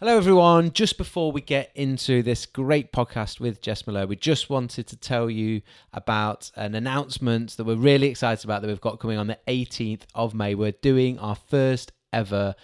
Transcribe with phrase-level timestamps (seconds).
[0.00, 0.72] Hello, everyone.
[0.72, 4.96] Just before we get into this great podcast with Jess Merlo, we just wanted to
[4.96, 5.60] tell you
[5.92, 10.04] about an announcement that we're really excited about that we've got coming on the 18th
[10.14, 10.54] of May.
[10.54, 12.54] We're doing our first ever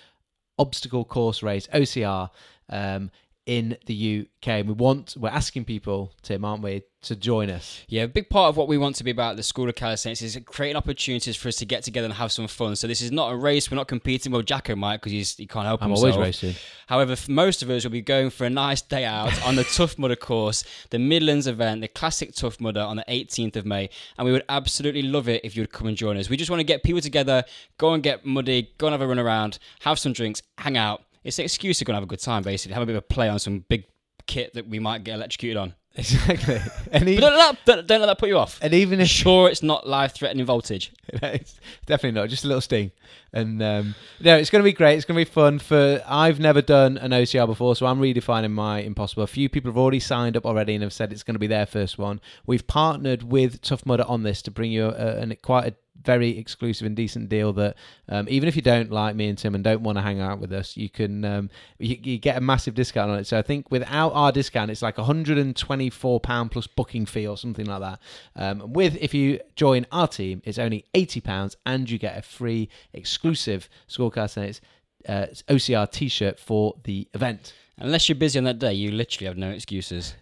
[0.58, 2.30] obstacle course race, OCR,
[2.70, 3.10] um,
[3.46, 4.48] in the UK.
[4.48, 7.82] And We want, we're asking people, Tim, aren't we, to join us?
[7.88, 9.76] Yeah, a big part of what we want to be about at the School of
[9.76, 12.74] Calisthenics is creating opportunities for us to get together and have some fun.
[12.74, 13.70] So this is not a race.
[13.70, 14.32] We're not competing.
[14.32, 15.82] Well, Jacko might because he can't help himself.
[15.82, 16.14] I'm himself.
[16.16, 16.60] always racing.
[16.88, 19.64] However, for most of us will be going for a nice day out on the
[19.76, 23.88] Tough Mudder course, the Midlands event, the classic Tough Mudder on the 18th of May.
[24.18, 26.28] And we would absolutely love it if you would come and join us.
[26.28, 27.44] We just want to get people together,
[27.78, 31.02] go and get muddy, go and have a run around, have some drinks, hang out.
[31.26, 32.74] It's an excuse to go and have a good time, basically.
[32.74, 33.84] Have a bit of a play on some big
[34.26, 35.74] kit that we might get electrocuted on.
[35.98, 36.60] Exactly.
[36.92, 38.58] And, e- But don't let, that, don't let that put you off.
[38.60, 40.92] and even if Sure, it's not life-threatening voltage.
[41.08, 42.90] it's definitely not just a little sting
[43.32, 46.38] and um no it's going to be great it's going to be fun for i've
[46.40, 50.00] never done an ocr before so i'm redefining my impossible a few people have already
[50.00, 53.22] signed up already and have said it's going to be their first one we've partnered
[53.22, 56.96] with tough mudder on this to bring you a, a, quite a very exclusive and
[56.96, 57.76] decent deal that
[58.08, 60.38] um, even if you don't like me and Tim and don't want to hang out
[60.38, 63.26] with us, you can um, you, you get a massive discount on it.
[63.26, 67.66] So I think without our discount, it's like 124 pound plus booking fee or something
[67.66, 68.00] like that.
[68.36, 72.22] Um, with if you join our team, it's only 80 pounds and you get a
[72.22, 74.60] free exclusive Scorecast and it's
[75.08, 77.54] uh, OCR T-shirt for the event.
[77.78, 80.14] Unless you're busy on that day, you literally have no excuses.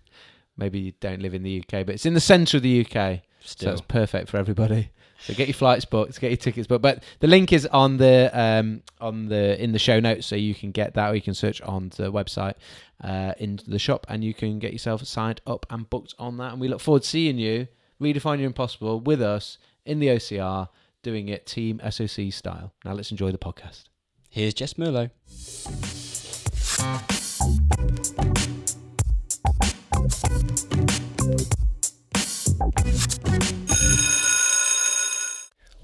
[0.56, 3.20] Maybe you don't live in the UK, but it's in the centre of the UK.
[3.44, 4.90] So it's perfect for everybody.
[5.20, 6.82] So get your flights booked, get your tickets booked.
[6.82, 10.54] But the link is on the um, on the in the show notes, so you
[10.54, 12.54] can get that, or you can search on the website
[13.02, 16.52] uh, into the shop, and you can get yourself signed up and booked on that.
[16.52, 17.68] And we look forward to seeing you
[18.00, 20.68] redefine your impossible with us in the OCR,
[21.02, 22.72] doing it Team SOC style.
[22.84, 23.84] Now let's enjoy the podcast.
[24.30, 25.10] Here's Jess Merlo.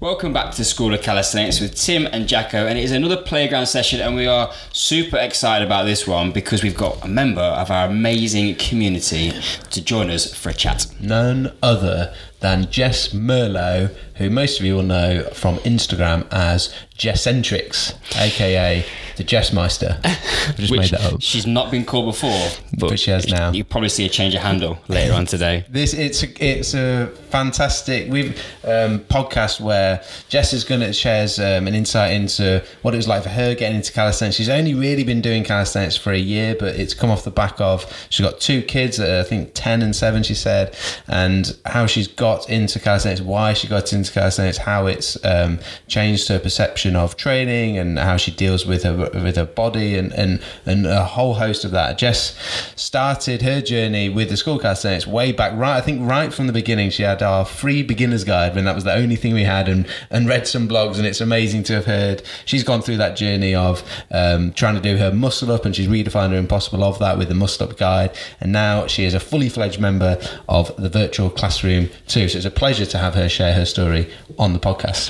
[0.01, 3.67] Welcome back to School of Calisthenics with Tim and Jacko, and it is another playground
[3.67, 7.69] session, and we are super excited about this one because we've got a member of
[7.69, 9.31] our amazing community
[9.69, 10.87] to join us for a chat.
[10.99, 17.95] None other than Jess Merlo, who most of you will know from Instagram as Jessentrix,
[18.15, 18.85] aka
[19.17, 19.99] the Jessmeister.
[20.03, 21.21] I've just made that up.
[21.21, 23.51] she's not been called before, but, But she has now.
[23.51, 25.65] You'll probably see a change of handle later on today.
[25.71, 31.39] This it's a, it's a fantastic we've um, podcast where Jess is going to shares
[31.39, 34.35] um, an insight into what it was like for her getting into calisthenics.
[34.35, 37.59] She's only really been doing calisthenics for a year, but it's come off the back
[37.59, 40.75] of she's got two kids, are, I think ten and seven, she said,
[41.07, 46.27] and how she's got into calisthenics, why she got into calisthenics, how it's um, changed
[46.27, 50.41] her perception of training, and how she deals with her with her body, and and
[50.65, 51.97] and a whole host of that.
[51.97, 52.35] Jess
[52.75, 55.77] started her journey with the school calisthenics way back, right?
[55.77, 56.89] I think right from the beginning.
[56.89, 59.87] She had our free beginners guide when that was the only thing we had, and
[60.09, 63.53] and read some blogs, and it's amazing to have heard she's gone through that journey
[63.55, 67.17] of um, trying to do her muscle up, and she's redefined her impossible of that
[67.17, 70.89] with the muscle up guide, and now she is a fully fledged member of the
[70.89, 72.20] virtual classroom too.
[72.27, 74.09] So it's a pleasure to have her share her story
[74.39, 75.09] on the podcast.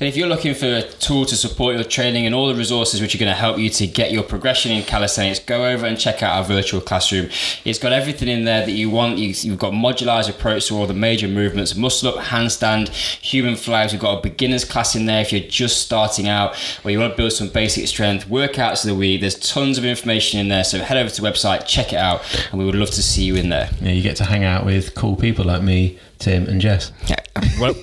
[0.00, 3.00] And if you're looking for a tool to support your training and all the resources
[3.00, 5.98] which are going to help you to get your progression in calisthenics, go over and
[5.98, 7.28] check out our virtual classroom.
[7.64, 9.18] It's got everything in there that you want.
[9.18, 13.92] You- You've got modularized approach to all the major movements, muscle up, handstand, human flags.
[13.92, 17.12] We've got a beginners class in there if you're just starting out or you want
[17.12, 19.20] to build some basic strength, workouts of the week.
[19.20, 20.64] There's tons of information in there.
[20.64, 23.24] So head over to the website, check it out, and we would love to see
[23.24, 23.70] you in there.
[23.80, 26.92] Yeah, you get to hang out with cool people like me, Tim, and Jess.
[27.06, 27.16] Yeah,
[27.60, 27.74] well,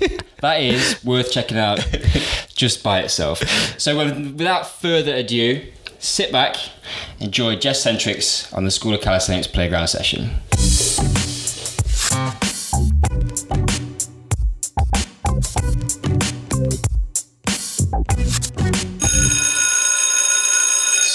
[0.42, 1.80] that is worth checking out
[2.56, 3.42] just by itself.
[3.80, 5.66] So, without further ado,
[6.00, 6.56] sit back,
[7.20, 10.40] enjoy Jessentrix on the School of Calisthenics playground session.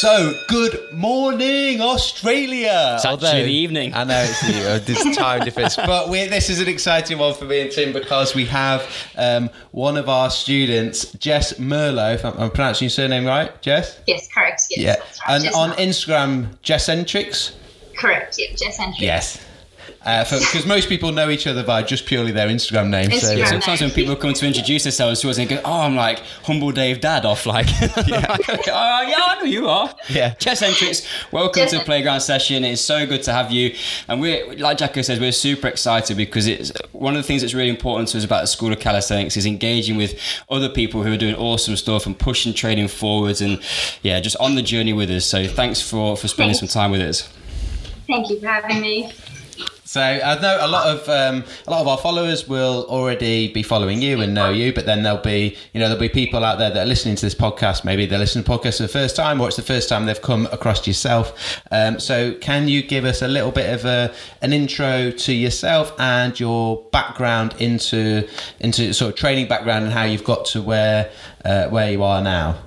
[0.05, 2.93] So, good morning, Australia.
[2.97, 3.95] It's actually the evening.
[3.95, 7.33] I know it's the uh, this time difference, but we this is an exciting one
[7.33, 8.87] for me and Tim because we have
[9.17, 12.17] um, one of our students, Jess Merlo.
[12.17, 13.99] If I'm, I'm pronouncing your surname right, Jess?
[14.07, 14.65] Yes, correct.
[14.69, 15.37] Yes, Yeah, right.
[15.37, 17.55] and Jess on Mel- Instagram, Jessentrix.
[17.97, 18.37] correct.
[18.39, 19.07] Yeah, Jess Entry.
[19.07, 19.43] Yes.
[20.05, 23.11] Uh, because most people know each other by just purely their Instagram name.
[23.11, 23.39] So Instagram.
[23.39, 26.19] Yeah, sometimes when people come to introduce themselves to us and go, "Oh, I'm like
[26.43, 29.95] humble Dave Dad," off like, yeah, oh, yeah, I know you are.
[30.11, 30.35] Yeah.
[30.35, 31.71] Jessentrix, welcome Yes.
[31.71, 32.65] to the Playground Session.
[32.65, 33.75] It's so good to have you,
[34.07, 37.55] and we're like Jacko says, we're super excited because it's one of the things that's
[37.55, 40.19] really important to us about the School of Calisthenics is engaging with
[40.51, 43.59] other people who are doing awesome stuff and pushing training forwards, and
[44.03, 45.25] yeah, just on the journey with us.
[45.25, 47.27] So thanks for for spending some time with us.
[48.07, 49.11] Thank you for having me.
[49.95, 53.63] So I know a lot of um, a lot of our followers will already be
[53.63, 56.59] following you and know you, but then there'll be you know there'll be people out
[56.59, 57.85] there that are listening to this podcast.
[57.85, 60.07] Maybe they're listening to the podcast for the first time, or it's the first time
[60.07, 61.61] they've come across yourself.
[61.71, 64.13] Um, so can you give us a little bit of a,
[64.43, 70.03] an intro to yourself and your background into into sort of training background and how
[70.03, 71.09] you've got to where
[71.45, 72.59] uh, where you are now?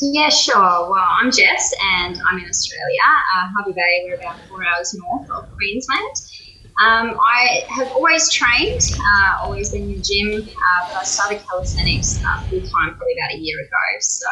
[0.00, 0.54] Yeah, sure.
[0.54, 3.00] Well, I'm Jess and I'm in Australia.
[3.36, 6.41] Uh, Bay, we're about four hours north of Queensland.
[6.80, 11.44] Um, I have always trained, uh, always been in the gym, uh, but I started
[11.44, 13.84] calisthenics uh, full time probably about a year ago.
[14.00, 14.30] So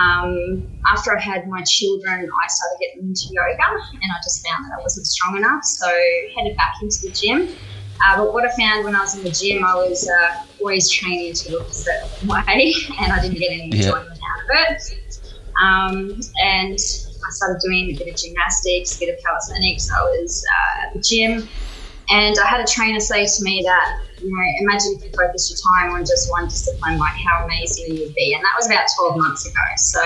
[0.00, 0.32] um,
[0.90, 4.74] after I had my children, I started getting into yoga and I just found that
[4.74, 5.62] I wasn't strong enough.
[5.62, 7.40] So headed back into the gym.
[8.04, 10.30] Uh, but what I found when I was in the gym, I was uh,
[10.60, 13.94] always training to look a certain way, and I didn't get any Yeah.
[13.94, 14.78] enjoyment out of it.
[15.62, 16.78] Um, and
[17.26, 19.90] I started doing a bit of gymnastics, a bit of calisthenics.
[19.90, 21.48] I was uh, at the gym,
[22.10, 25.50] and I had a trainer say to me that, you know, imagine if you focused
[25.50, 28.34] your time on just one discipline, like how amazing you would be.
[28.34, 29.60] And that was about 12 months ago.
[29.76, 30.02] So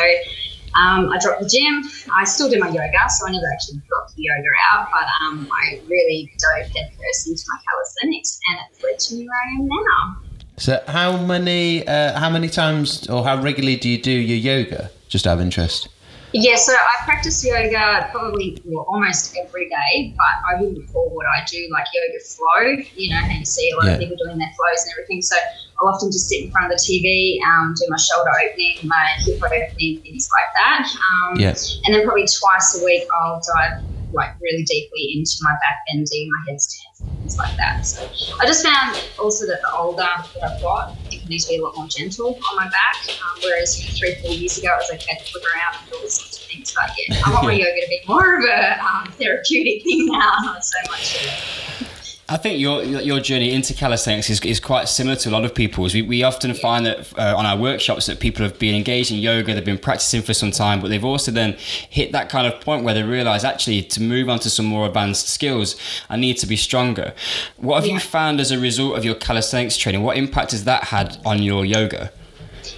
[0.77, 1.83] um, I dropped the gym.
[2.15, 5.49] I still do my yoga, so I never actually dropped the yoga out, but um,
[5.51, 9.69] I really dove headfirst into my calisthenics, and it's led to me where I am
[9.69, 10.27] now.
[10.59, 14.91] So how many uh, how many times or how regularly do you do your yoga?
[15.09, 15.89] Just out of interest.
[16.39, 21.25] Yeah, so I practice yoga probably well, almost every day, but I wouldn't call what
[21.27, 22.85] I do like yoga flow.
[22.95, 23.93] You know, how you see a lot Yeah.
[23.93, 25.23] of people doing their flows and everything.
[25.23, 25.37] So
[25.81, 29.05] I'll often just sit in front of the TV, um, do my shoulder opening, my
[29.25, 30.85] hip opening, things like that.
[31.09, 31.55] Um, Yeah.
[31.85, 36.29] And then probably twice a week, I'll dive like really deeply into my back bending,
[36.31, 36.86] my headstands,
[37.27, 37.85] things like that.
[37.85, 38.09] So
[38.41, 41.63] I just found also that the older that I've got, it needs to be a
[41.63, 42.97] lot more gentle on my back.
[43.09, 46.09] Um, whereas three, four years ago, it was okay to flip around and do all
[46.09, 46.75] sorts of things.
[46.75, 50.33] But yeah, I want my yoga to be more of a um, therapeutic thing now,
[50.43, 51.96] not so much.
[52.29, 55.55] I think your your journey into calisthenics is, is quite similar to a lot of
[55.55, 55.95] people's.
[55.95, 59.19] We, we often find that uh, on our workshops that people have been engaged in
[59.19, 62.61] yoga, they've been practicing for some time, but they've also then hit that kind of
[62.61, 65.77] point where they realise actually to move on to some more advanced skills,
[66.11, 67.15] I need to be stronger.
[67.59, 67.93] What have Yeah.
[67.95, 70.03] you found as a result of your calisthenics training?
[70.03, 72.11] What impact has that had on your yoga?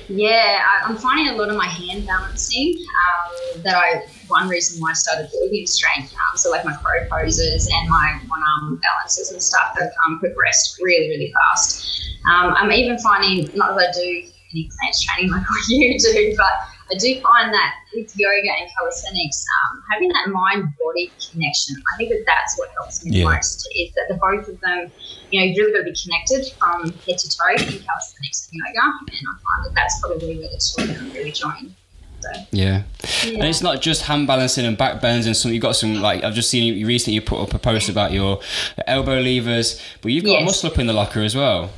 [0.08, 4.80] Yeah, I, I'm finding a lot of my hand balancing um, that I, one reason
[4.80, 8.80] why I started building strength, um, so like my crow poses and my one arm
[8.80, 11.84] balances and stuff have um, progressed really, really fast.
[12.30, 16.34] Um, I'm even finding, not that I do any planche training like what you do,
[16.36, 16.52] but
[16.90, 21.96] I do find that with yoga and calisthenics, um, having that mind body connection, I
[21.96, 23.24] think that that's what helps me Yeah.
[23.24, 23.68] most.
[23.76, 24.90] Is that the both of them,
[25.30, 28.60] you know, you've really got to be connected from head to toe in calisthenics and
[28.74, 31.74] yoga, and I find that that's probably where the two of them really join.
[32.20, 32.82] So, Yeah.
[33.24, 33.34] yeah.
[33.34, 35.52] And it's not just hand balancing and back bends and some.
[35.52, 37.14] You've got some like I've just seen you recently.
[37.14, 38.40] You put up a post about your
[38.88, 40.44] elbow levers, but you've got Yes.
[40.44, 41.70] muscle up in the locker as well.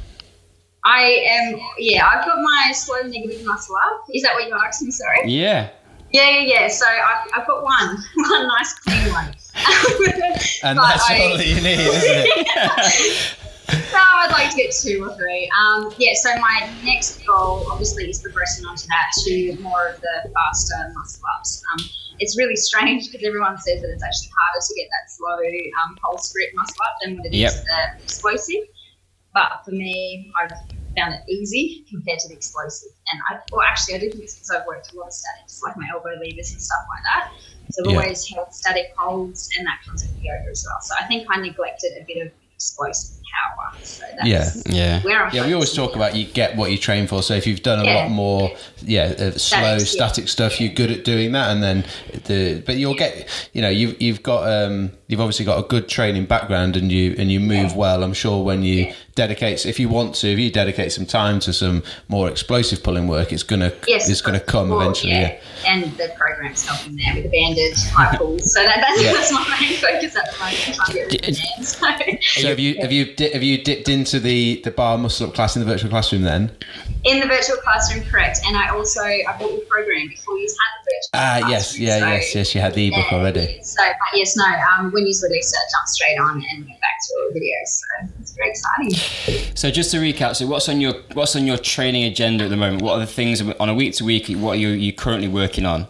[0.82, 4.06] I am, yeah, I've got my slow negative muscle up.
[4.14, 4.90] Is that what you asked me?
[4.90, 5.30] Sorry.
[5.30, 5.68] Yeah.
[6.12, 6.68] Yeah, yeah, yeah.
[6.68, 9.34] So I've, I've got one, one nice clean one.
[10.62, 13.36] And But that's I- all that you need, isn't it?
[13.92, 15.50] no, I'd like to get two or three.
[15.58, 20.30] Um, yeah, so my next goal obviously is progressing onto that to more of the
[20.34, 21.62] faster muscle ups.
[21.72, 21.86] Um,
[22.18, 25.38] it's really strange because everyone says that it's actually harder to get that slow
[25.84, 27.52] um, false grip muscle up than what it is Yep.
[27.64, 28.64] the explosive.
[29.32, 30.50] But for me, I've
[30.96, 32.90] found it easy compared to the explosive.
[33.12, 35.60] And I, well, actually, I do think it's because I've worked a lot of statics,
[35.64, 37.24] like my elbow levers and stuff like that.
[37.70, 38.02] So I've Yeah.
[38.02, 40.80] always held static holds, and that comes with yoga as well.
[40.82, 43.72] So I think I neglected a bit of explosive power.
[43.82, 44.50] So that's Yeah.
[44.66, 45.00] Yeah.
[45.02, 47.22] where I'm Yeah, we always talk about you get what you train for.
[47.22, 47.94] So if you've done a Yeah.
[47.94, 48.50] lot more,
[48.82, 50.30] yeah, uh, slow Static, yeah.
[50.30, 51.50] stuff, you're good at doing that.
[51.50, 51.84] And then
[52.24, 55.88] the, but you'll get, you know, you've you've got, um, you've obviously got a good
[55.88, 57.76] training background, and you and you move Yeah.
[57.76, 58.02] well.
[58.04, 58.92] I'm sure when you Yeah.
[59.14, 63.06] dedicate, if you want to, if you dedicate some time to some more explosive pulling
[63.08, 65.12] work, it's gonna Yes, it's gonna come well, eventually.
[65.12, 65.34] Yeah.
[65.66, 68.52] And the program's helping there with the banded high pulls.
[68.54, 69.12] So that, that's, Yeah.
[69.14, 70.74] that's my main focus at the moment.
[70.74, 71.76] Trying to get rid of the bands.
[72.30, 75.28] So, So have you have you di- have you dipped into the the bar muscle
[75.28, 76.50] up class in the virtual classroom then?
[77.04, 78.40] In the virtual classroom, correct.
[78.46, 81.10] And I also I bought the program before you had the virtual.
[81.14, 82.54] Ah, yes, classroom, yeah, so- yes, yes.
[82.54, 83.60] You had the ebook Yeah, already.
[83.62, 84.44] So, but yes, no.
[84.44, 87.40] Um, when you released it, I jumped straight on and went back to all the
[87.40, 87.68] videos.
[87.68, 89.56] So it's very exciting.
[89.56, 92.56] So just to recap, so what's on your what's on your training agenda at the
[92.56, 92.82] moment?
[92.82, 94.28] What are the things on a week to week?
[94.28, 95.86] What are you, you currently working on?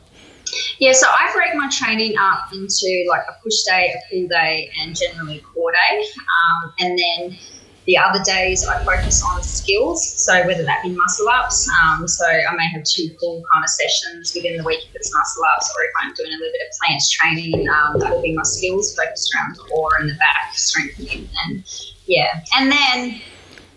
[0.78, 4.70] Yeah, so I break my training up into like a push day, a pull day,
[4.80, 6.04] and generally a core day.
[6.18, 7.38] Um, and then
[7.86, 10.06] the other days I focus on skills.
[10.24, 13.70] So whether that be muscle ups, um, so I may have two pull kind of
[13.70, 16.62] sessions within the week if it's muscle ups, or if I'm doing a little bit
[16.68, 20.14] of planche training, um, that will be my skills focused around the core and the
[20.14, 21.28] back strengthening.
[21.46, 21.64] And
[22.06, 23.20] yeah, and then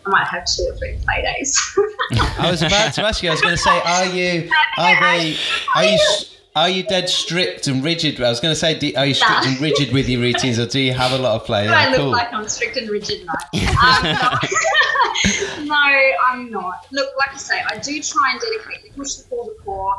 [0.05, 1.57] I might have two or three play days.
[2.37, 3.29] I was about to ask you.
[3.29, 5.37] I was going to say, are you are they
[5.75, 5.99] are you
[6.55, 8.21] are you dead strict and rigid?
[8.21, 10.67] I was going to say, do, are you strict and rigid with your routines, or
[10.67, 11.65] do you have a lot of play?
[11.65, 12.11] Do I look cool.
[12.11, 13.25] like I'm strict and rigid?
[13.25, 13.33] No.
[13.63, 14.03] Um,
[15.65, 16.11] no.
[16.27, 16.85] I'm not.
[16.91, 19.95] Look, like I say, I do try and dedicate the push the core the core.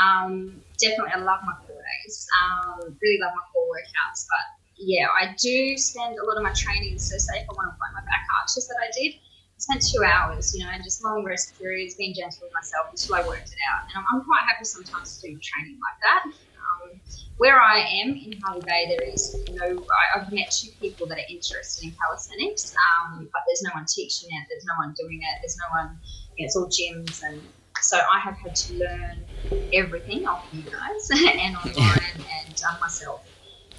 [0.00, 2.26] Um, definitely, I love my core days.
[2.40, 4.24] Um, really love my core workouts.
[4.26, 4.44] But
[4.78, 6.98] yeah, I do spend a lot of my training.
[6.98, 9.14] So, say if I want to play my back arches that I did,
[9.60, 13.14] spent two hours, you know, and just long rest periods, being gentle with myself until
[13.14, 13.84] I worked it out.
[13.84, 16.24] And I'm, I'm quite happy sometimes to do training like that.
[16.24, 17.00] Um,
[17.36, 19.84] where I am in Hervey Bay, there is no.
[20.14, 24.28] I've met two people that are interested in calisthenics, um, but there's no one teaching
[24.30, 24.46] it.
[24.50, 25.38] There's no one doing it.
[25.40, 25.98] There's no one.
[26.36, 27.40] You know, it's all gyms, and
[27.80, 29.24] so I have had to learn
[29.72, 32.00] everything off you guys and online
[32.46, 33.26] and um, myself.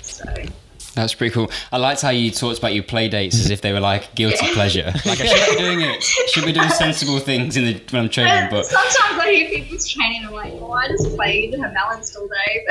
[0.02, 0.26] So
[0.94, 1.50] That's pretty cool.
[1.72, 4.46] I liked how you talked about your play dates as if they were like guilty
[4.54, 4.92] pleasure.
[5.06, 6.04] Like I should be doing it.
[6.04, 9.88] Should be doing sensible things in the when I'm training, but sometimes I hear people's
[9.88, 10.24] training.
[10.26, 12.66] I'm like, oh, I just played and have balanced all day.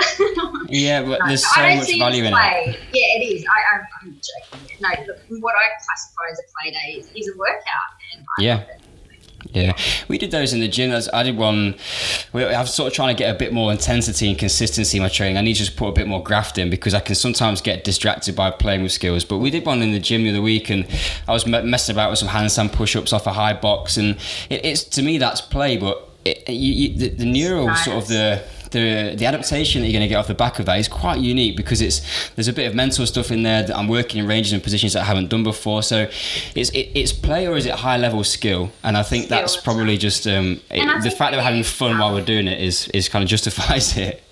[0.68, 2.36] yeah, but No, there's I so don't much see value in it.
[2.36, 3.44] Yeah, it is.
[3.46, 4.76] I, I'm joking.
[4.80, 7.62] No, look, what I classify as a play day is, is a workout.
[8.14, 8.54] And I Yeah.
[8.56, 8.80] love it.
[9.52, 9.76] Yeah,
[10.08, 10.90] we did those in the gym.
[11.12, 11.76] I did one.
[12.34, 15.38] I'm sort of trying to get a bit more intensity and consistency in my training.
[15.38, 17.84] I need to just put a bit more graft in because I can sometimes get
[17.84, 19.24] distracted by playing with skills.
[19.24, 20.86] But we did one in the gym the other week, and
[21.26, 24.16] I was messing about with some handstand push-ups off a high box, and
[24.48, 25.76] it, it's to me that's play.
[25.76, 29.98] But it, you, you, the, the neural sort of the the the adaptation that you're
[29.98, 32.00] going to get off the back of that is quite unique because it's
[32.34, 34.92] there's a bit of mental stuff in there that I'm working in ranges and positions
[34.92, 35.82] that I haven't done before.
[35.82, 36.08] So
[36.54, 38.70] it's it, it's play or is it high level skill?
[38.82, 42.12] And I think that's probably just um, it, the fact that we're having fun while
[42.12, 44.22] we're doing it is is kind of justifies it.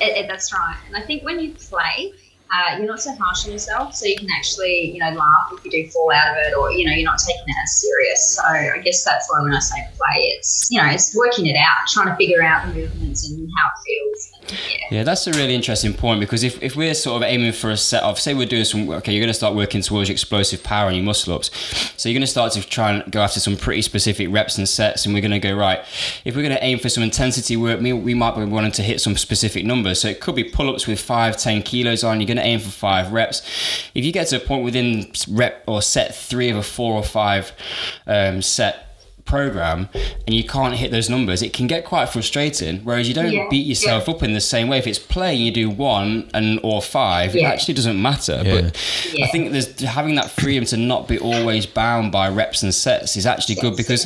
[0.00, 0.78] It, it, that's right.
[0.86, 2.12] And I think when you play,
[2.52, 5.64] uh, you're not so harsh on yourself, so you can actually, you know, laugh if
[5.64, 8.36] you do fall out of it, or you know, you're not taking it as serious.
[8.36, 11.56] So I guess that's why when I say play, it's you know, it's working it
[11.56, 14.30] out, trying to figure out the movements and how it feels.
[14.52, 14.80] Yeah.
[14.90, 17.76] Yeah, that's a really interesting point because if, if we're sort of aiming for a
[17.76, 20.64] set of, say we're doing some, okay, you're going to start working towards your explosive
[20.64, 21.50] power and your muscle ups.
[21.96, 24.68] So you're going to start to try and go after some pretty specific reps and
[24.68, 25.06] sets.
[25.06, 25.78] And we're going to go, right,
[26.24, 28.82] if we're going to aim for some intensity work, we, we might be wanting to
[28.82, 30.00] hit some specific numbers.
[30.00, 32.20] So it could be pull ups with five, 10 kilos on.
[32.20, 33.42] You're going to aim for five reps.
[33.94, 37.02] If you get to a point within rep or set three of a four or
[37.02, 37.52] five
[38.06, 38.89] um, set,
[39.34, 39.88] program
[40.26, 42.74] and you can't hit those numbers it can get quite frustrating.
[42.84, 44.78] Whereas you don't Yeah, beat yourself up in the same way.
[44.78, 48.42] If it's play and you do one and or five it actually doesn't matter.
[48.44, 48.60] Yeah.
[48.62, 48.64] but
[49.24, 53.16] i think there's having that freedom to not be always bound by reps and sets
[53.16, 54.02] is actually good because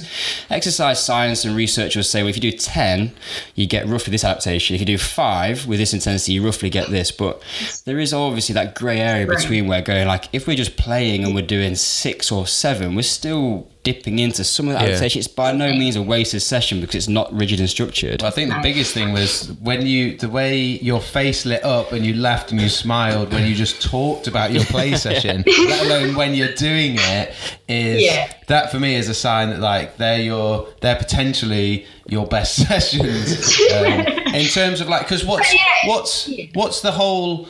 [0.50, 3.12] exercise science and research will say well if you do 10
[3.54, 4.74] you get roughly this adaptation.
[4.74, 7.10] If you do five with this intensity you roughly get this.
[7.10, 7.42] But
[7.86, 9.38] there is obviously that grey area Right.
[9.38, 13.02] between where going like if we're just playing and we're doing six or seven we're
[13.20, 14.88] still dipping into some of that Yeah.
[14.88, 18.30] adaptation it's by no means a wasted session because it's not rigid and structured Well,
[18.32, 22.04] I think the biggest thing was when you, the way your face lit up and
[22.04, 26.14] you laughed and you smiled when you just talked about your play session, let alone
[26.16, 27.32] when you're doing it,
[27.68, 28.32] is Yeah.
[28.48, 33.60] that for me is a sign that like they're your, they're potentially your best sessions
[33.72, 34.00] um,
[34.34, 35.60] in terms of like, because what's Yeah.
[35.86, 37.48] what's what's the whole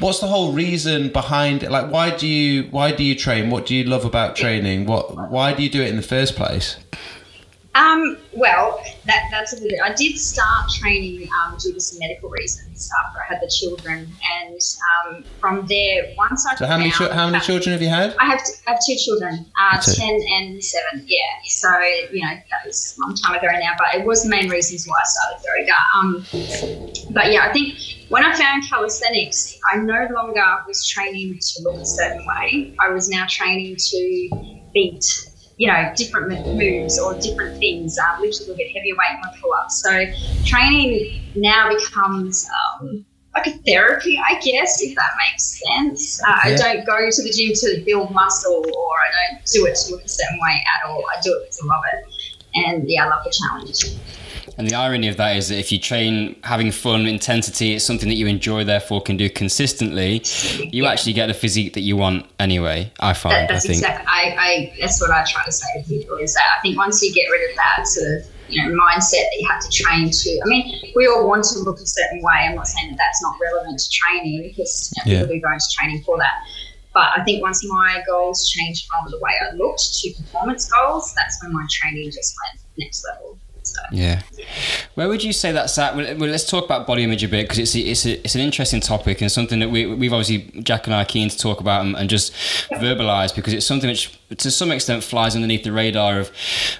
[0.00, 1.70] what's the whole reason behind it?
[1.70, 3.50] Like, why do you why do you train?
[3.50, 4.86] What do you love about training?
[4.86, 6.76] What why do you do it in the first place?
[7.76, 9.74] Um, well, that, that's a bit.
[9.84, 14.10] I did start training um, due to some medical reasons after I had the children,
[14.40, 14.60] and
[14.96, 18.16] um, from there, once I So how many how many children have you had?
[18.18, 19.92] I have, t- I have two children, uh, Two.
[19.92, 21.20] 10 and 7, yeah.
[21.44, 21.68] So,
[22.12, 24.86] you know, that was a long time ago now, but it was the main reasons
[24.86, 25.76] why I started Yoga.
[25.98, 27.78] Um, but yeah, I think
[28.08, 32.74] when I found calisthenics, I no longer was training to look a certain way.
[32.80, 35.04] I was now training to beat,
[35.56, 39.32] you know, different moves or different things, um, a little bit heavier weight in my
[39.40, 39.82] pull-ups.
[39.82, 40.06] So
[40.44, 42.48] training now becomes...
[42.80, 46.22] Um, like a therapy, I guess, if that makes sense.
[46.22, 46.52] Uh, yeah.
[46.52, 49.90] I don't go to the gym to build muscle, or I don't do it to
[49.90, 51.04] look a certain way at all.
[51.14, 52.04] I do it because I love it,
[52.54, 54.00] and yeah, I love the challenge.
[54.58, 58.08] And the irony of that is that if you train having fun, intensity, it's something
[58.08, 60.22] that you enjoy, therefore can do consistently,
[60.72, 60.90] you yeah.
[60.90, 62.90] actually get the physique that you want anyway.
[62.98, 63.34] I find.
[63.34, 63.78] That, that's I think.
[63.78, 64.06] exactly.
[64.08, 67.02] I, I, that's what I try to say to people is that I think once
[67.02, 70.10] you get rid of that sort of you know mindset that you have to train
[70.10, 70.40] to.
[70.44, 72.46] I mean, we all want to look a certain way.
[72.48, 75.20] I'm not saying that that's not relevant to training because you know, yeah.
[75.22, 76.34] people do go into training for that.
[76.94, 81.12] But I think once my goals changed from the way I looked to performance goals,
[81.14, 83.38] that's when my training just went next level.
[83.76, 83.82] So.
[83.92, 84.22] Yeah.
[84.94, 85.94] Where would you say that's at?
[85.94, 88.80] Well, let's talk about body image a bit because it's it's a, it's an interesting
[88.80, 91.84] topic and something that we we've obviously Jack and I are keen to talk about
[91.84, 92.32] and, and just
[92.70, 96.30] verbalise because it's something which to some extent flies underneath the radar of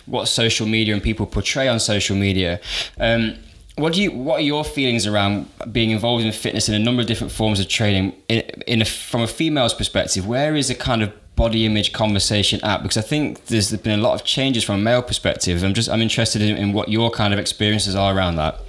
[0.06, 2.60] what social media and people portray on social media.
[2.98, 3.36] Um,
[3.76, 4.10] what do you?
[4.10, 7.60] What are your feelings around being involved in fitness in a number of different forms
[7.60, 8.14] of training?
[8.28, 12.58] In, in a, from a female's perspective, where is the kind of body image conversation
[12.64, 15.62] app Because I think there's been a lot of changes from a male perspective.
[15.62, 18.60] I'm just I'm interested in, in what your kind of experiences are around that.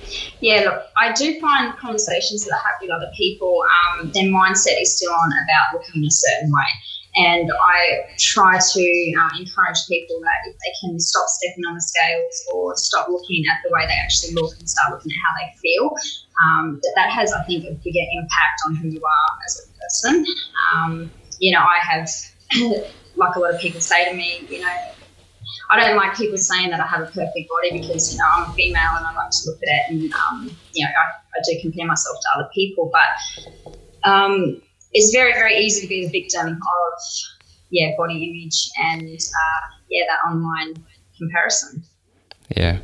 [0.41, 4.81] Yeah, look, I do find conversations that I have with other people, um, their mindset
[4.81, 6.69] is still on about looking a certain way.
[7.15, 11.81] And I try to uh, encourage people that if they can stop stepping on the
[11.81, 15.33] scales or stop looking at the way they actually look and start looking at how
[15.41, 15.95] they feel,
[16.45, 19.81] um, that that has, I think, a bigger impact on who you are as a
[19.81, 20.25] person.
[20.75, 22.07] Um, you know, I have
[23.15, 24.73] like a lot of people say to me, you know,
[25.69, 28.49] I don't like people saying that I have a perfect body because you know I'm
[28.49, 31.41] a female and I like to look at it and um, you know I, I,
[31.45, 34.61] do compare myself to other people, but um,
[34.93, 37.01] it's very very easy to be the victim of
[37.69, 40.75] yeah body image and uh, yeah that online
[41.17, 41.83] comparison.
[42.55, 42.79] Yeah,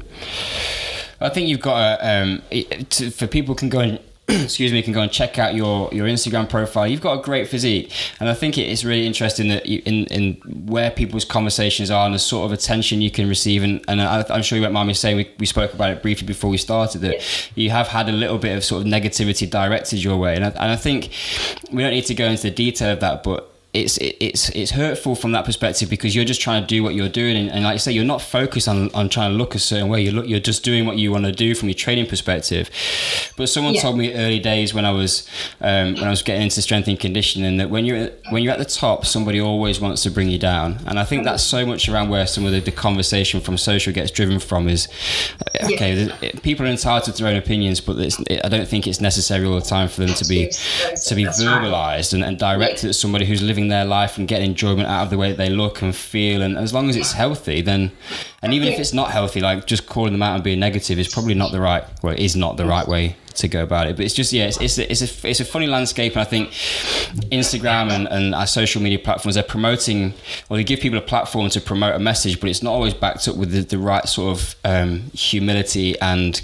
[1.22, 2.42] I think you've got a, um,
[2.90, 6.08] to, for people can go and excuse me, can go and check out your, your
[6.08, 6.88] Instagram profile.
[6.88, 10.34] You've got a great physique, and I think it's really interesting that you, in in
[10.66, 13.64] where people's conversations are and the sort of attention you can receive.
[13.64, 16.02] And, and I, am sure you won't mind me saying we, we spoke about it
[16.02, 19.50] briefly before we started that you have had a little bit of sort of negativity
[19.50, 21.12] directed your way, and I, and I think
[21.72, 25.16] we don't need to go into the detail of that, but it's it's it's hurtful
[25.16, 27.36] from that perspective because you're just trying to do what you're doing.
[27.36, 29.90] And, and like I say you're not focused on, on trying to look a certain
[29.90, 30.02] way.
[30.02, 32.70] You look you're just doing what you want to do from your training perspective.
[33.36, 33.82] But someone yeah.
[33.82, 35.28] told me early days when I was
[35.60, 38.60] um, when I was getting into strength and conditioning that when you're when you're at
[38.60, 40.78] the top somebody always wants to bring you down.
[40.86, 43.92] And I think that's so much around where some of the, the conversation from social
[43.92, 44.88] gets driven from is
[45.64, 46.32] okay yeah.
[46.42, 49.56] people are entitled to their own opinions but it, I don't think it's necessary all
[49.56, 50.50] the time for them to be
[51.08, 54.52] to be verbalized and, and directed at somebody who's living living their life and getting
[54.52, 56.42] enjoyment out of the way that they look and feel.
[56.42, 57.92] And as long as it's healthy, then,
[58.42, 61.08] and even if it's not healthy, like just calling them out and being negative is
[61.08, 63.96] probably not the right, well, it is not the right way to go about it.
[63.96, 66.26] But it's just yeah, it's it's, a, it's a it's a funny landscape, and I
[66.26, 66.50] think
[67.32, 70.14] Instagram and, and our social media platforms they're promoting,
[70.50, 73.28] or they give people a platform to promote a message, but it's not always backed
[73.28, 76.42] up with the, the right sort of um, humility and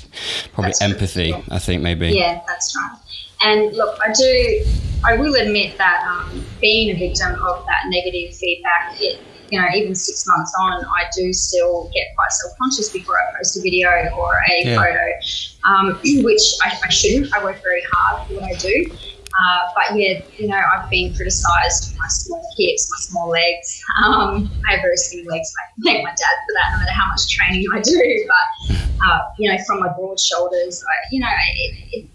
[0.53, 1.31] probably that's empathy.
[1.31, 1.43] True.
[1.51, 2.09] I think maybe.
[2.09, 2.97] Yeah, that's right.
[3.41, 4.65] And look, I do,
[5.05, 9.67] I will admit that um, being a victim of that negative feedback, it, you know,
[9.73, 13.61] even six months on, I do still get quite self conscious before I post a
[13.61, 14.75] video or a yeah.
[14.75, 15.05] photo,
[15.65, 17.33] um, which I, I, shouldn't.
[17.33, 18.91] I work very hard for what I do.
[19.39, 23.83] Uh, but yeah, you know, I've been criticised for my small hips, my small legs.
[24.03, 25.51] Um, I have very skinny legs.
[25.55, 28.27] I thank my dad for that, no matter how much training I do.
[28.27, 32.09] But uh, you know, from my broad shoulders, I, you know, it, it,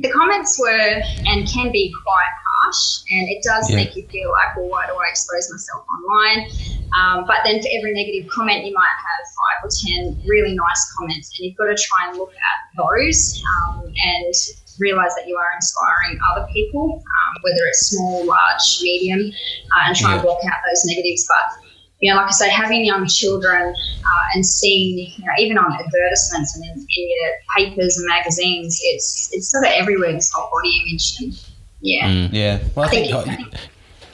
[0.00, 3.76] the comments were and can be quite harsh, and it does yeah.
[3.76, 6.50] make you feel like, well, why do I expose myself online?
[6.98, 10.92] Um, but then for every negative comment, you might have five or ten really nice
[10.96, 14.34] comments, and you've got to try and look at those um, and
[14.78, 19.30] realize that you are inspiring other people, um, whether it's small, large, medium,
[19.76, 20.16] uh, and try yeah.
[20.16, 21.26] and block out those negatives.
[21.28, 21.69] But
[22.00, 25.72] you know, like I say, having young children uh, and seeing, you know, even on
[25.72, 30.50] advertisements and in, in, your papers and magazines, it's it's sort of everywhere this whole
[30.50, 32.28] body image and yeah, mm.
[32.32, 32.60] yeah.
[32.74, 33.54] Well, I, I think, think, think,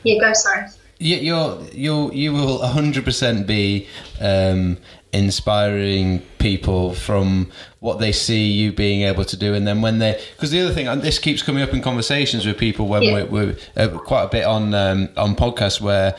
[0.02, 0.20] yeah.
[0.20, 0.66] Go sorry.
[0.98, 3.88] You, you're you you will hundred percent be
[4.20, 4.78] um,
[5.16, 7.50] inspiring people from
[7.80, 10.74] what they see you being able to do and then when they because the other
[10.74, 13.24] thing and this keeps coming up in conversations with people when yeah.
[13.24, 16.14] we're, we're uh, quite a bit on um, on podcasts where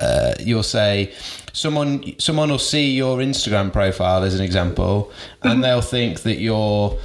[0.00, 1.12] uh, you'll say
[1.52, 5.10] someone someone will see your Instagram profile as an example
[5.42, 5.62] and mm-hmm.
[5.62, 6.98] they'll think that you're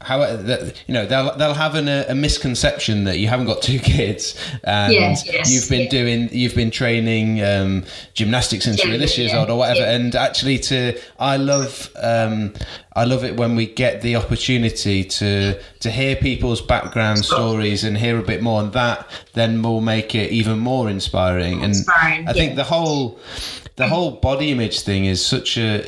[0.00, 4.38] how you know they'll they'll have an, a, misconception that you haven't got two kids
[4.64, 9.34] and yes, you've been doing you've been training um, gymnastics since you were this years
[9.34, 9.84] old or whatever.
[9.84, 12.54] And actually to I love um,
[12.94, 17.96] I love it when we get the opportunity to to hear people's background stories and
[17.96, 21.62] hear a bit more, and that then will make it even more inspiring.
[21.62, 23.18] And Inspiring, I think the whole
[23.76, 25.82] the whole body image thing is such a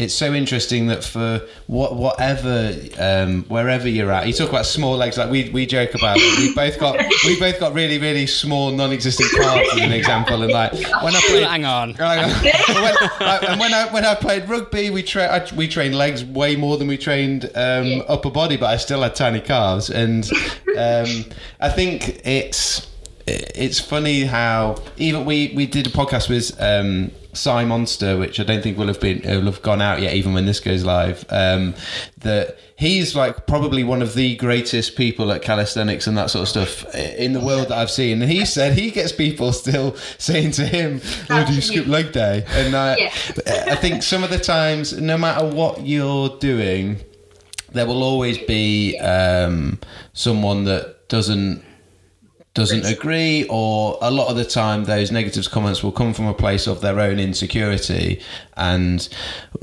[0.00, 4.96] it's so interesting that for what whatever um, wherever you're at you talk about small
[4.96, 6.38] legs like we, we joke about it.
[6.38, 10.52] we both got we both got really really small non-existent calves as an example and
[10.52, 11.94] like when I played Hang on.
[11.94, 16.24] when, like, and when I when I played rugby, we tra- I, we trained legs
[16.24, 17.98] way more than we trained um, Yeah.
[18.08, 20.24] upper body, but I still had tiny calves, and
[20.78, 21.24] um,
[21.60, 22.86] I think it's
[23.26, 28.44] it's funny how even we we did a podcast with um, Cy Monster, which I
[28.44, 31.24] don't think will have been will have gone out yet, even when this goes live.
[31.30, 31.74] Um,
[32.18, 36.48] that he's like probably one of the greatest people at calisthenics and that sort of
[36.48, 38.20] stuff in the world that I've seen.
[38.22, 42.12] And he said he gets people still saying to him, "Oh, do you skip leg
[42.12, 43.12] day?" And uh, Yeah.
[43.46, 46.98] I think some of the times, no matter what you're doing,
[47.72, 49.78] there will always be um,
[50.12, 51.64] someone that doesn't
[52.60, 56.34] doesn't agree or a lot of the time those negative comments will come from a
[56.34, 58.20] place of their own insecurity
[58.56, 59.08] and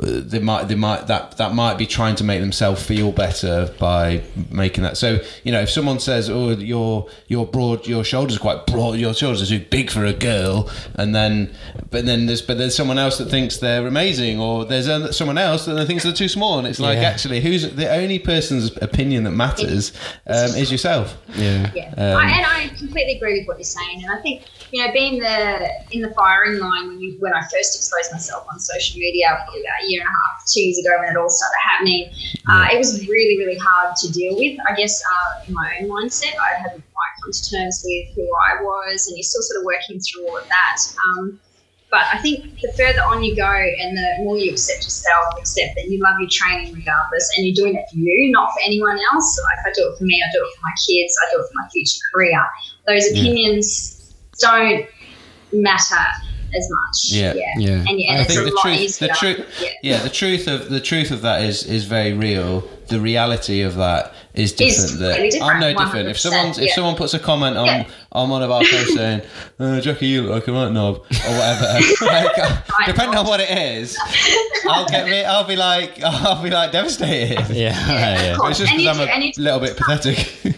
[0.01, 3.71] uh, they might they might that that might be trying to make themselves feel better
[3.79, 8.37] by making that so you know if someone says oh your your broad your shoulders
[8.37, 11.53] are quite broad your shoulders are too big for a girl and then
[11.91, 15.65] but then there's but there's someone else that thinks they're amazing or there's someone else
[15.65, 17.03] that thinks they're too small and it's like Yeah.
[17.09, 19.91] actually who's the only person's opinion that matters
[20.25, 21.71] um, is yourself Yeah.
[21.75, 24.03] Yeah, Um, I, and I completely agree with what you're saying.
[24.03, 27.41] And I think you know, being the in the firing line when you when I
[27.41, 30.91] first exposed myself on social media, about a year and a half, two years ago,
[30.99, 32.11] when it all started happening,
[32.47, 34.59] uh, it was really really hard to deal with.
[34.67, 38.23] I guess uh, in my own mindset, I hadn't quite come to terms with who
[38.23, 40.77] I was, and you're still sort of working through all of that.
[41.07, 41.39] Um,
[41.89, 45.75] but I think the further on you go and the more you accept yourself, accept
[45.75, 48.99] that you love your training regardless and you're doing it for you, not for anyone
[49.13, 49.39] else.
[49.47, 51.47] Like I do it for me, I do it for my kids, I do it
[51.47, 52.43] for my future career.
[52.87, 54.85] Those opinions don't
[55.53, 55.95] matter
[56.55, 57.11] as much.
[57.11, 57.33] Yeah.
[57.33, 57.43] Yeah.
[57.57, 57.85] Yeah.
[57.87, 59.07] And, yeah, I think a the lot truth, easier.
[59.09, 59.69] the truth, yeah.
[59.83, 62.63] yeah, the truth of the truth of that is is very real.
[62.87, 64.99] The reality of that is different.
[64.99, 66.09] that completely I'm no different, different.
[66.09, 67.87] If 100%, someone if someone puts a comment on Yeah.
[68.13, 69.21] on one of our posts saying,
[69.59, 71.65] uh, "Jackie, you look like a right knob" or whatever,
[72.05, 72.35] like,
[72.85, 73.97] depending on what it is,
[74.69, 75.21] I'll get me.
[75.25, 77.53] I'll be like, I'll be like devastated.
[77.53, 77.75] Yeah.
[77.75, 78.37] yeah.
[78.39, 80.45] But it's just because I'm a little bit pathetic.
[80.45, 80.55] and,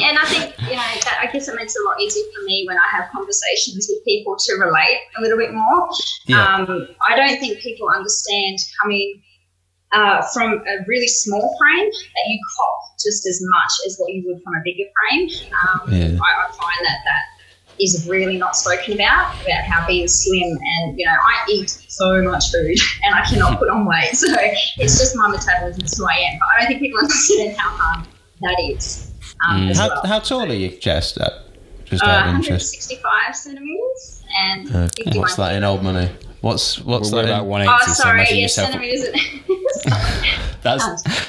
[0.00, 2.44] and I think you know that I guess it makes it a lot easier for
[2.44, 5.90] me when I have conversations with people to relate a little bit more.
[6.26, 6.54] Yeah.
[6.54, 9.22] Um, I don't think people understand coming
[9.92, 14.22] uh, from a really small frame that you cop just as much as what you
[14.26, 15.28] would from a bigger frame.
[15.50, 16.18] Um, Yeah.
[16.20, 17.24] I, I find that that
[17.80, 22.22] is really not spoken about about how being slim and you know I eat so
[22.22, 26.06] much food and I cannot put on weight so it's just my metabolism is who
[26.06, 28.06] I am but I don't think people understand how hard
[28.42, 29.09] that is
[29.48, 29.76] um, Mm.
[29.76, 30.02] how, well.
[30.06, 31.16] how tall are you, Jess?
[31.16, 31.42] Uh,
[31.84, 32.74] Just Uh, out of interest.
[32.74, 34.88] 165 centimeters and Okay.
[35.04, 36.08] 51 What's that in old money?
[36.40, 37.28] What's what's We're that?
[37.28, 38.70] about in- 180, Oh, so sorry, imagine yes, yourself.
[38.72, 39.08] centimeters.
[40.62, 40.84] That's,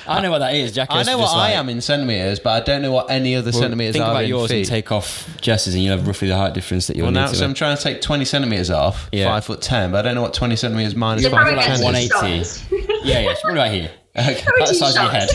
[0.08, 0.90] I know what that is, Jack.
[0.92, 3.94] I know what I am in centimeters, but I don't know what any other centimeters
[3.94, 4.58] Think are about in yours feet.
[4.60, 7.20] and take off Jess's, and you'll have roughly the height difference that you'll well, need
[7.22, 7.36] now to.
[7.36, 9.08] so I'm trying to take 20 centimeters off.
[9.14, 9.30] Yeah.
[9.30, 11.82] Five foot ten, but I don't know what 20 centimeters minus You're five foot ten
[11.82, 12.62] like is.
[12.70, 12.76] 180.
[12.76, 13.06] $2.
[13.06, 13.90] yeah, yeah, what about here?
[14.14, 14.44] Okay.
[14.60, 15.30] That's the size of your head.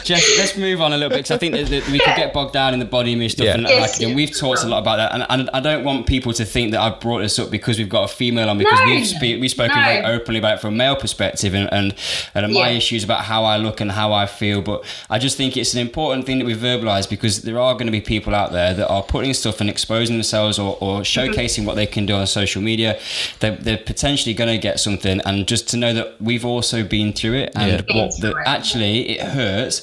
[0.04, 2.32] Jeff, let's move on a little bit because I think that, that we could get
[2.32, 3.54] bogged down in the body image stuff, Yeah.
[3.54, 5.12] and Yes, like, and we've talked a lot about that.
[5.12, 7.88] And, and I don't want people to think that I've brought this up because we've
[7.88, 8.86] got a female on, because No.
[8.86, 9.82] we've spe- we've spoken No.
[9.84, 11.94] very openly about it from a male perspective, and and,
[12.34, 12.76] and my Yeah.
[12.76, 14.62] issues about how I look and how I feel.
[14.62, 17.86] But I just think it's an important thing that we verbalise because there are going
[17.86, 21.30] to be people out there that are putting stuff and exposing themselves or, or Mm-hmm.
[21.32, 22.98] showcasing what they can do on social media.
[23.40, 27.12] They're, they're potentially going to get something, and just to know that we've also been
[27.12, 27.96] through it and Yeah.
[27.96, 29.82] what the, actually it hurts.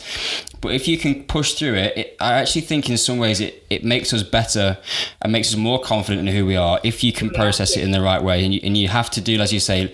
[0.59, 3.63] But if you can push through it, it i actually think in some ways it,
[3.69, 4.77] it makes us better
[5.21, 7.91] and makes us more confident in who we are if you can process it in
[7.91, 8.43] the right way.
[8.43, 9.93] And you, and you have to do as you say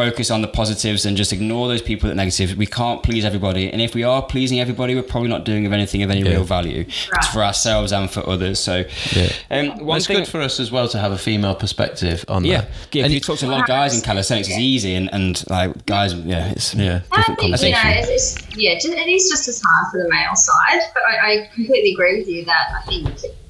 [0.00, 3.24] focus on the positives and just ignore those people that are negative we can't please
[3.24, 6.22] everybody and if we are pleasing everybody we're probably not doing of anything of any
[6.22, 7.24] real value Right.
[7.32, 9.28] for ourselves and for others so Yeah.
[9.50, 12.44] um, one it's thing good for us as well to have a female perspective on
[12.44, 12.68] yeah, that.
[12.92, 13.04] yeah.
[13.04, 14.48] And you talk to a lot of guys in calisthenics.
[14.48, 17.00] It's easy, and, and like guys, yeah, it's Yeah.
[17.12, 20.08] I different think, you know, it's, it's, yeah, it is just as hard for the
[20.08, 23.08] male side, but I, I completely agree with you that I think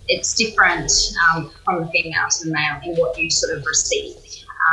[0.09, 0.91] it's different
[1.35, 4.17] um, from the female to the male in what you sort of receive.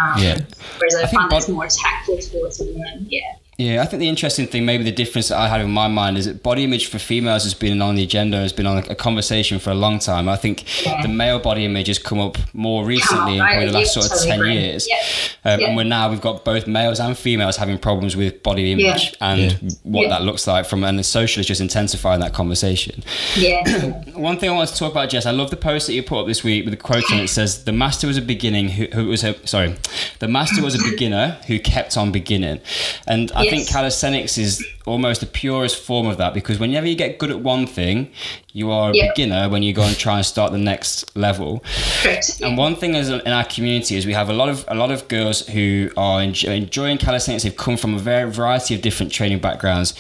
[0.02, 0.38] Um, Yeah.
[0.78, 3.08] Whereas I, I find that's more tactful towards a woman.
[3.10, 3.22] Yeah.
[3.60, 6.16] Yeah, I think the interesting thing, maybe the difference that I had in my mind
[6.16, 8.94] is that body image for females has been on the agenda, has been on a
[8.94, 10.30] conversation for a long time.
[10.30, 11.02] I think Yeah.
[11.02, 14.12] the male body image has come up more recently in probably the last sort of
[14.12, 14.54] totally 10 agree.
[14.60, 14.88] years.
[14.88, 15.52] Yeah.
[15.54, 15.68] Um, Yeah.
[15.70, 19.42] And we're now, we've got both males and females having problems with body image and
[19.42, 19.70] Yeah.
[19.82, 20.10] what Yeah.
[20.10, 23.04] that looks like from, and the social is just intensifying that conversation.
[23.36, 23.64] Yeah.
[24.14, 26.20] One thing I want to talk about, Jess, I love the post that you put
[26.22, 27.24] up this week with the quote on it.
[27.24, 29.74] It says, "The master was a beginning who, who was a sorry,
[30.20, 32.60] the master was a beginner who kept on beginning,"
[33.08, 37.18] and I think calisthenics is almost the purest form of that because whenever you get
[37.20, 38.10] good at one thing,
[38.54, 39.10] you are a Yeah.
[39.10, 41.64] beginner when you go and try and start the next level.
[42.02, 42.42] Correct.
[42.42, 44.92] And one thing is in our community is we have a lot of a lot
[44.92, 47.44] of girls who are enjoy, enjoying calisthenics.
[47.44, 49.94] They've come from a very variety of different training backgrounds.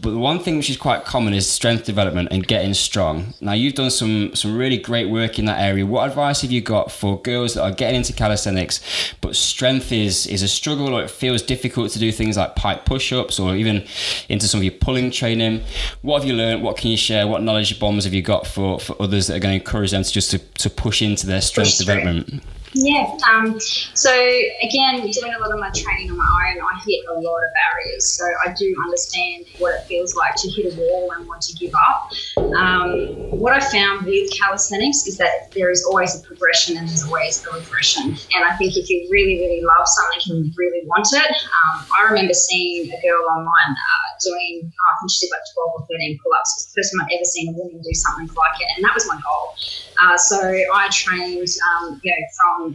[0.00, 3.32] But the one thing which is quite common is strength development and getting strong.
[3.40, 5.86] Now you've done some some really great work in that area.
[5.86, 8.80] What advice have you got for girls that are getting into calisthenics,
[9.20, 12.84] but strength is is a struggle or it feels difficult to do things like pike
[12.84, 13.86] push-ups or even
[14.28, 15.62] into some of your pulling training?
[16.02, 16.62] What have you learned?
[16.62, 17.26] What can you share?
[17.26, 20.02] What knowledge bombs have you got for, for others that are going to encourage them
[20.02, 21.86] to just to, to push into their strength through.
[21.86, 22.42] development?
[22.80, 23.10] Yeah.
[23.28, 27.14] Um, so again, doing a lot of my training on my own, I hit a
[27.14, 28.16] lot of barriers.
[28.16, 31.54] So I do understand what it feels like to hit a wall and want to
[31.54, 32.12] give up.
[32.54, 37.02] Um, what I found with calisthenics is that there is always a progression and there's
[37.02, 38.14] always a regression.
[38.34, 41.84] And I think if you really, really love something and you really want it, um,
[41.98, 45.86] I remember seeing a girl online uh, doing, I think she did like 12 or
[45.90, 46.54] 13 pull-ups.
[46.54, 48.94] It's the first time I'd ever seen a woman do something like it, and that
[48.94, 49.58] was my goal.
[49.98, 52.67] Uh, so I trained, um, you know, from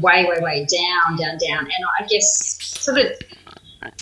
[0.00, 3.06] way, way, way down, down, down, and I guess sort of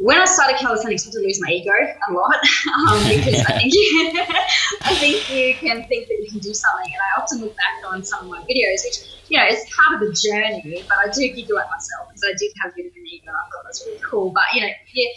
[0.01, 2.35] when I started calisthenics, I had to lose my ego a lot
[2.89, 3.75] um, because I think
[4.83, 7.83] I think you can think that you can do something, and I often look back
[7.91, 11.11] on some of my videos, which you know it's part of the journey, but I
[11.11, 13.31] do giggle at myself because I did have a bit of an ego.
[13.31, 15.09] I thought that's really cool, but you know, yeah,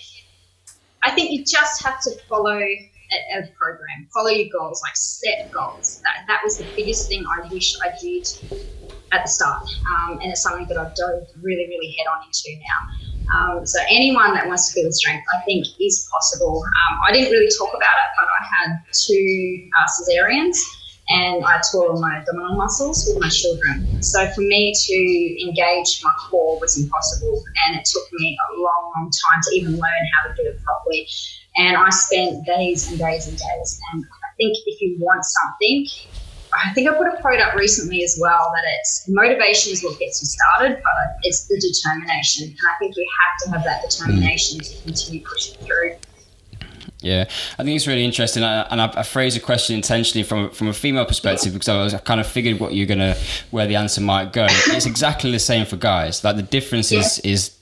[1.03, 2.91] I think you just have to follow a,
[3.37, 6.01] a program, follow your goals, like set goals.
[6.03, 8.27] That that was the biggest thing I wish I did
[9.11, 12.59] at the start, um, and it's something that I've dove really, really head on into
[12.61, 12.79] now.
[13.33, 16.63] Um, so anyone that wants to build strength, I think, is possible.
[16.63, 20.57] Um, I didn't really talk about it, but I had two uh, cesareans,
[21.09, 24.01] and I tore my abdominal muscles with my children.
[24.01, 28.91] So for me to engage my core was impossible, and it took me a long,
[28.95, 31.07] long time to even learn how to do it properly.
[31.57, 33.79] And I spent days and days and days.
[33.93, 35.87] And I think if you want something,
[36.63, 39.99] I think I put a quote up recently as well that it's motivation is what
[39.99, 42.49] gets you started, but it's the determination.
[42.49, 45.95] And I think you have to have that determination to continue pushing through.
[47.01, 47.25] Yeah,
[47.59, 50.49] I think it's really interesting, and I, and I, I phrased a question intentionally from
[50.49, 53.15] from a female perspective because I was I kind of figured what you're gonna
[53.51, 54.47] where the answer might go.
[54.49, 56.23] It's exactly the same for guys.
[56.23, 57.55] Like the difference is is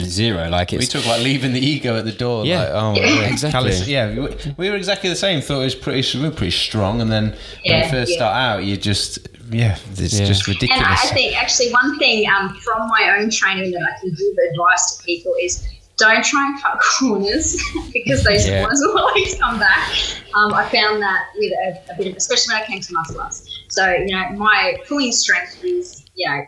[0.00, 0.48] zero.
[0.48, 0.78] Like it.
[0.80, 2.44] We talk about leaving the ego at the door.
[2.44, 2.60] Yeah.
[2.62, 3.26] like, oh, Yeah.
[3.28, 3.70] Exactly.
[3.70, 5.40] Calis- yeah, we, we were exactly the same.
[5.40, 8.16] Thought it was pretty, we were pretty strong, and then when you first yeah.
[8.16, 9.18] start out, you just,
[9.50, 10.24] yeah, it's Yeah.
[10.26, 11.00] just And I, ridiculous.
[11.10, 14.96] I think actually one thing um, from my own training that I can give advice
[14.96, 17.56] to people is don't try and cut corners
[17.92, 18.60] because those Yeah.
[18.62, 19.88] corners will always come back.
[20.34, 23.20] Um, I found that with a, a bit of, especially when I came to muscle
[23.20, 23.48] ups.
[23.68, 26.42] So, you know, my pulling strength is, you know,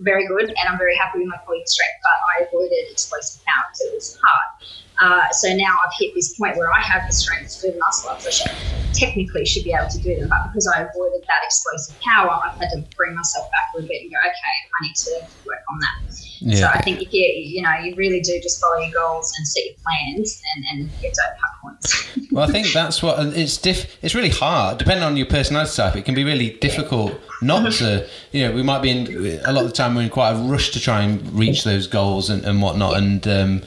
[0.00, 3.80] very good and I'm very happy with my pulling strength, but I avoided explosive because
[3.80, 4.50] it was hard.
[4.98, 7.78] Uh, so now I've hit this point where I have the strength to do the
[7.78, 8.26] muscle ups.
[8.26, 8.52] I should,
[8.94, 12.58] technically should be able to do them, but because I avoided that explosive power, I've
[12.58, 15.60] had to bring myself back a little bit and go, okay, I need to work
[15.70, 16.56] on that.
[16.56, 19.46] So I think if you, you know, you really do just follow your goals and
[19.48, 22.30] set your plans and, and you don't cut corners.
[22.30, 23.96] Well, I think that's what it's diff.
[24.02, 25.96] It's really hard, depending on your personality type.
[25.96, 28.06] It can be really difficult not to.
[28.32, 30.36] You know, we might be in a lot of the time we're in quite a
[30.36, 33.62] rush to try and reach those goals and, and whatnot, and um,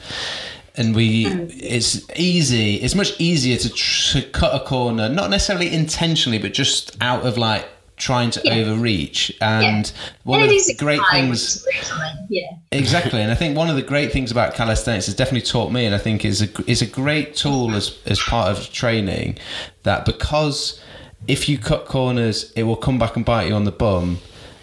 [0.76, 2.76] and we it's easy.
[2.76, 7.26] It's much easier to, tr- to cut a corner, not necessarily intentionally, but just out
[7.26, 8.54] of like trying to Yeah.
[8.54, 9.30] overreach.
[9.42, 9.90] And
[10.24, 11.62] one and of the great things.
[11.64, 12.26] to do something.
[12.30, 12.50] Yeah.
[12.72, 15.84] Exactly, and I think one of the great things about calisthenics has definitely taught me,
[15.84, 19.38] and I think is a is a great tool as as part of training,
[19.82, 20.80] that because
[21.28, 24.18] if you cut corners, it will come back and bite you on the bum.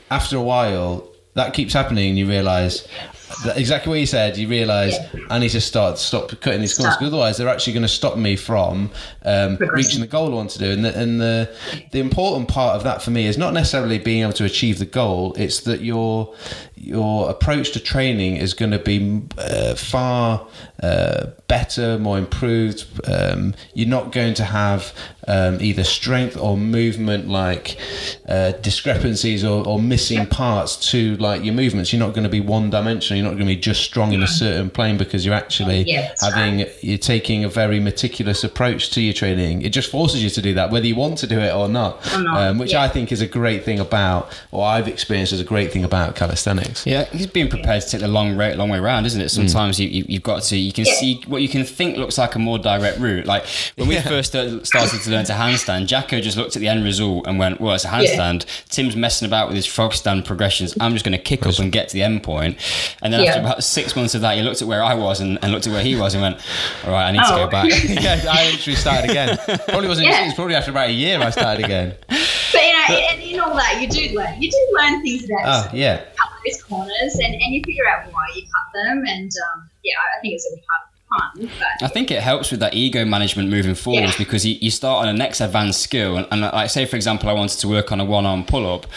[0.10, 3.16] After a while, that keeps happening, and you realise that
[3.56, 4.38] exactly what you said.
[4.38, 4.96] You realise
[5.30, 8.18] I need to start stop cutting these corners, because otherwise they're actually going to stop
[8.18, 8.92] me from
[9.26, 10.72] um, reaching the goal I want to do.
[10.72, 11.56] And the, and the
[11.92, 14.86] the important part of that for me is not necessarily being able to achieve the
[14.86, 15.34] goal.
[15.38, 16.34] It's that your
[16.78, 20.48] your approach to training is going to be uh, far
[20.82, 22.86] uh, better, more improved.
[23.10, 24.94] Um, you're not going to have
[25.28, 27.78] um, either strength or movement like
[28.28, 31.92] uh, discrepancies or, or missing parts to like your movements.
[31.92, 33.18] You're not going to be one dimensional.
[33.18, 36.13] you're not going to be just strong in a certain plane because you're actually Yeah,
[36.22, 39.63] having you're taking a very meticulous approach to your training.
[39.63, 42.06] It just forces you to do that, whether you want to do it or not.
[42.16, 42.84] Or not, Um, which yeah.
[42.84, 46.16] I think is a great thing about, or I've experienced as a great thing about
[46.16, 46.66] calisthenics.
[46.86, 49.25] Yeah, he's being prepared to take the long way, long way around, isn't it?
[49.25, 49.30] Mm.
[49.49, 50.93] Sometimes you, you, you've got to, you can Yeah.
[50.93, 53.25] see what you can think looks like a more direct route.
[53.25, 54.01] Like when we Yeah.
[54.01, 54.63] first started
[55.01, 57.86] to learn to handstand, Jacko just looked at the end result and went, well, it's
[57.86, 58.45] a handstand.
[58.69, 60.75] Tim's messing about with his frog stand progressions.
[60.80, 62.58] I'm just going to kick up and get to the end point.
[63.01, 65.39] And then after about six months of that, he looked at where I was and,
[65.41, 66.38] and looked at where he was and went,
[66.86, 67.45] all right, I need to Oh.
[67.45, 67.69] go back.
[67.88, 69.38] yeah, I literally started again.
[69.67, 70.08] Probably wasn't.
[70.08, 70.21] Yeah.
[70.23, 71.95] It was probably after about a year I started again.
[72.08, 72.17] But
[72.62, 74.41] you know, and in all that, you do learn.
[74.41, 76.01] You do learn things about Oh yeah,
[76.64, 79.04] corners, and, and you figure out why you cut them.
[79.08, 81.60] And um, yeah, I think it's a part of the fun.
[81.80, 84.18] But I think it helps with that ego management moving forwards Yeah.
[84.18, 86.18] because you, you start on a next advanced skill.
[86.18, 88.72] And, and like, say, for example, I wanted to work on a one arm pull
[88.72, 88.88] up,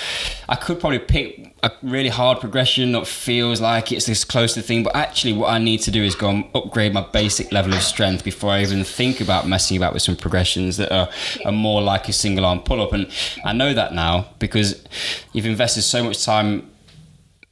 [0.48, 4.60] I could probably pick a really hard progression that feels like it's this close to
[4.60, 4.82] the thing.
[4.82, 7.82] But actually, what I need to do is go and upgrade my basic level of
[7.82, 11.10] strength before I even think about messing about with some progressions that are,
[11.44, 12.94] are more like a single arm pull up.
[12.94, 13.10] And
[13.44, 14.82] I know that now because
[15.34, 16.69] you've invested so much time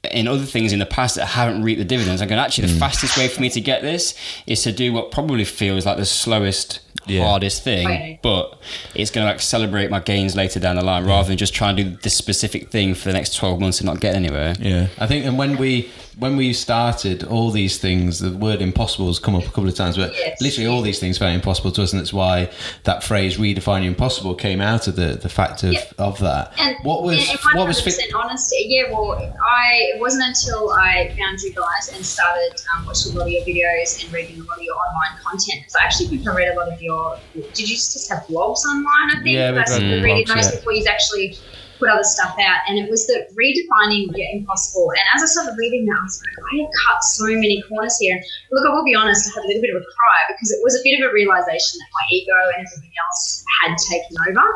[0.04, 2.22] in other things in the past that haven't reaped the dividends.
[2.22, 2.78] I'm going, actually, the hmm.
[2.78, 4.14] fastest way for me to get this
[4.46, 7.24] is to do what probably feels like the slowest, Yeah.
[7.24, 8.18] hardest thing, Right.
[8.22, 8.58] but
[8.94, 11.68] it's going to like celebrate my gains later down the line rather than just try
[11.70, 14.54] and do this specific thing for the next 12 months and not get anywhere.
[14.60, 14.88] yeah.
[14.98, 19.20] I think, and when we when we started all these things, the word impossible has
[19.20, 20.40] come up a couple of times, but Yes.
[20.40, 22.50] literally all these things felt impossible to us, and that's why
[22.82, 25.84] that phrase "redefine your impossible" came out of the the fact of, Yeah.
[25.98, 26.52] of that.
[26.58, 28.14] And what was in, in what was 100% fit?
[28.16, 28.90] honesty, yeah.
[28.92, 33.26] Well, I it wasn't until I found you guys and started um, watching a lot
[33.28, 35.58] of your videos and reading a lot of your online content.
[35.60, 36.87] Because I actually think I read a lot of your.
[37.34, 39.08] Did you just have blogs online?
[39.10, 40.58] I think Yeah, that's got the reading blogs, most yeah.
[40.58, 41.36] before you actually
[41.78, 42.60] put other stuff out.
[42.68, 44.90] And it was the redefining your impossible.
[44.90, 47.96] And as I started reading that, I was like, I have cut so many corners
[47.98, 48.16] here.
[48.16, 50.50] And look, I will be honest, I had a little bit of a cry because
[50.50, 54.14] it was a bit of a realization that my ego and everything else had taken
[54.28, 54.46] over.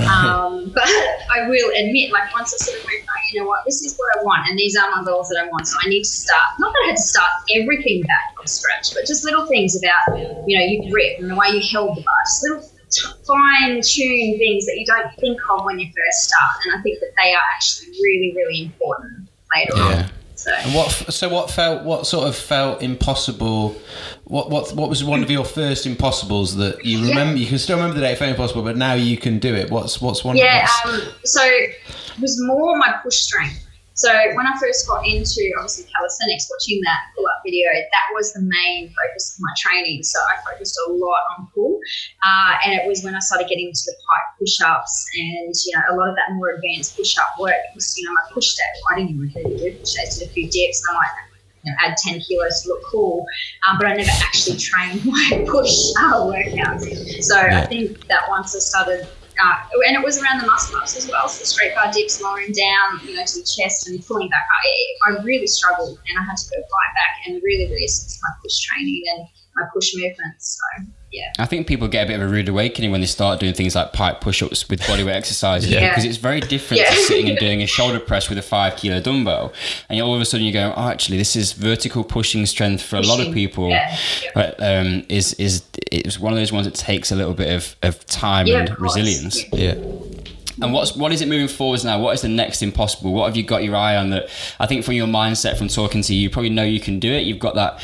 [0.10, 0.88] Um, but
[1.30, 3.96] I will admit, like once I sort of went, oh, you know what, this is
[3.96, 5.66] what I want, and these are my goals that I want.
[5.68, 6.58] So I need to start.
[6.58, 10.18] Not that I had to start everything back from scratch, but just little things about,
[10.46, 12.70] you know, your grip and the way you held the bar, just little
[13.26, 16.56] fine tuned things that you don't think of when you first start.
[16.66, 20.02] And I think that they are actually really, really important later Yeah.
[20.04, 20.10] on.
[20.36, 20.50] So.
[20.54, 23.76] And what so what felt what sort of felt impossible?
[24.24, 27.38] What what what was one of your first impossibles that you remember?
[27.38, 29.70] You can still remember the day it felt impossible, but now you can do it.
[29.70, 30.36] What's what's one?
[30.38, 31.74] Yeah, what's- um, so it
[32.22, 33.66] was more my push strength.
[34.00, 38.32] So when I first got into obviously calisthenics, watching that pull up video, that was
[38.32, 40.02] the main focus of my training.
[40.02, 41.78] So I focused a lot on pull,
[42.24, 45.72] uh, and it was when I started getting into the pike push ups and you
[45.76, 47.60] know a lot of that more advanced push up work.
[47.74, 50.32] Because you know my push day, I didn't even really do push days, did a
[50.32, 51.12] few dips, and I might
[51.64, 53.26] you know, add 10 kilos to look cool,
[53.68, 56.88] um, but I never actually trained my push uh, workouts.
[57.22, 57.60] So Yeah.
[57.60, 59.06] I think that once I started,
[59.40, 59.56] uh,
[59.88, 62.52] and it was around the muscle ups as well, so the straight bar dips, lowering
[62.52, 64.44] down, you know, to the chest and pulling back.
[64.44, 64.66] I,
[65.08, 68.32] I really struggled and I had to go right back and really, really assist my
[68.42, 69.20] push training and
[69.56, 70.60] my push movements.
[70.60, 71.32] So, yeah.
[71.38, 73.74] I think people get a bit of a rude awakening when they start doing things
[73.74, 75.88] like pike push-ups with bodyweight exercises Yeah.
[75.88, 76.90] because it's very different Yeah.
[76.90, 79.52] to sitting and doing a shoulder press with a five kilo dumbbell,
[79.88, 82.96] and all of a sudden you go, oh, actually, this is vertical pushing strength for
[82.96, 83.68] a lot of people.
[83.70, 83.96] yeah.
[84.34, 87.74] But, um, is is it's one of those ones that takes a little bit of,
[87.82, 89.42] of time and of resilience.
[89.52, 89.74] Yeah.
[90.62, 91.98] And what's what is it moving forwards now?
[92.00, 93.12] What is the next impossible?
[93.12, 94.28] What have you got your eye on that?
[94.58, 97.12] I think from your mindset from talking to you, you probably know you can do
[97.12, 97.24] it.
[97.24, 97.80] You've got that,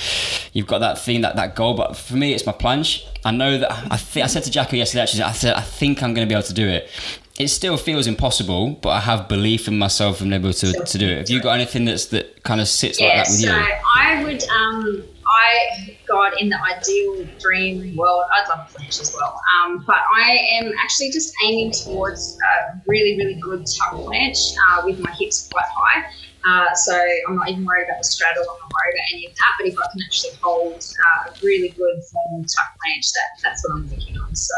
[0.52, 1.74] you've got that thing, that that goal.
[1.74, 3.02] But for me, it's my planche.
[3.24, 3.72] I know that.
[3.90, 5.02] I think I said to Jacko yesterday.
[5.02, 6.90] Actually, I said I think I'm going to be able to do it.
[7.38, 11.06] It still feels impossible, but I have belief in myself and able to, to do
[11.06, 11.18] it.
[11.18, 13.66] Have you got anything that's that kind of sits like Yeah, that with so you?
[13.94, 15.04] I would, um,
[15.36, 19.34] I, God, in the ideal dream world, I'd love a planche as well.
[19.56, 24.82] Um, but I am actually just aiming towards a really, really good tuck planche uh,
[24.84, 26.02] with my hips quite high.
[26.46, 26.96] Uh, so
[27.28, 28.42] I'm not even worried about the straddle.
[28.42, 29.52] I'm not worried about any of that.
[29.58, 33.66] But if I can actually hold uh, a really good formal tuck planche, that, that's
[33.66, 34.34] what I'm working on.
[34.34, 34.54] So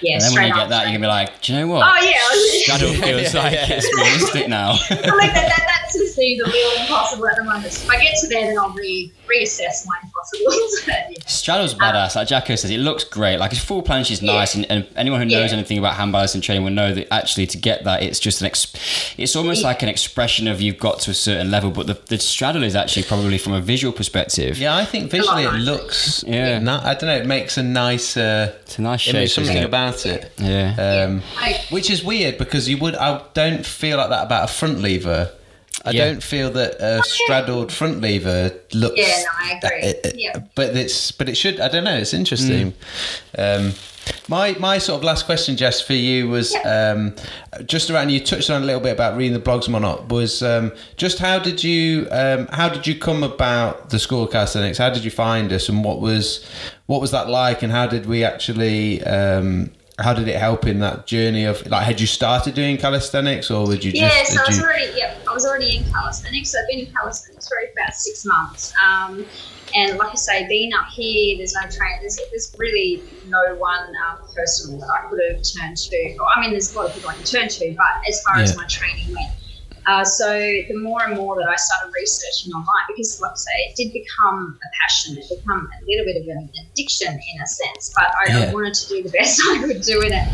[0.00, 1.84] yeah, and then when you get that, you're gonna be like, do you know what?
[1.84, 2.24] Oh yeah,
[2.62, 4.70] Straddle feels like it's realistic now.
[4.90, 7.66] I like that, that, that just seems a little impossible at the moment.
[7.66, 10.80] If I get to there, then I'll re- reassess my impossibles.
[10.86, 11.18] But, yeah.
[11.26, 12.16] Straddle's badass.
[12.16, 13.36] Like Jacko says, it looks great.
[13.38, 15.58] Like his full planche is nice, and, and anyone who knows Yeah.
[15.58, 18.46] anything about hand balancing training will know that actually to get that, it's just an.
[18.46, 18.72] Ex-
[19.18, 22.18] it's almost like an expression of you've got to a certain level, but the, the
[22.18, 24.58] straddle is actually probably from a visual perspective.
[24.58, 26.24] Yeah, I think visually it looks.
[26.26, 26.58] Yeah.
[26.58, 27.16] ni- I don't know.
[27.16, 28.16] It makes a nice.
[28.16, 29.34] Uh, It's a nice image, shape.
[29.34, 29.66] something isn't it?
[29.66, 30.32] about it.
[30.38, 31.06] Yeah.
[31.08, 32.94] Um, I- which is weird because you would.
[32.96, 35.30] I don't feel like that about a front lever.
[35.84, 36.06] I Yeah.
[36.06, 38.98] don't feel that a straddled front lever looks.
[38.98, 40.12] Yeah, no, I agree.
[40.22, 40.38] Yeah.
[40.54, 41.58] But it's but it should.
[41.60, 41.96] I don't know.
[41.96, 42.74] It's interesting.
[43.36, 43.66] Mm.
[43.68, 43.74] Um,
[44.28, 47.14] my my sort of last question, Jess, for you was um,
[47.66, 48.10] just around.
[48.10, 50.08] You touched on a little bit about reading the blogs and whatnot.
[50.10, 54.30] Was um, just how did you um, how did you come about the school of
[54.30, 54.78] calisthenics?
[54.78, 56.44] How did you find us, and what was
[56.86, 59.02] what was that like, and how did we actually?
[59.04, 59.70] Um,
[60.00, 61.84] how did it help in that journey of like?
[61.84, 64.02] Had you started doing calisthenics, or would you just?
[64.02, 66.50] Yeah, so did I was you- already yeah, I was already in calisthenics.
[66.50, 68.72] So I've been in calisthenics for about six months.
[68.84, 69.24] Um,
[69.74, 71.98] and like I say, being up here, there's no train.
[72.00, 76.16] There's, there's really no one um, personal that I could have turned to.
[76.34, 78.56] I mean, there's a lot of people I can turn to, but as far as
[78.56, 79.30] my training went.
[79.86, 83.56] Uh, so the more and more that I started researching online, because like I say,
[83.68, 85.16] it did become a passion.
[85.16, 87.92] It become a little bit of an addiction in a sense.
[87.96, 88.50] But I, Yeah.
[88.50, 90.26] I wanted to do the best I could do in it.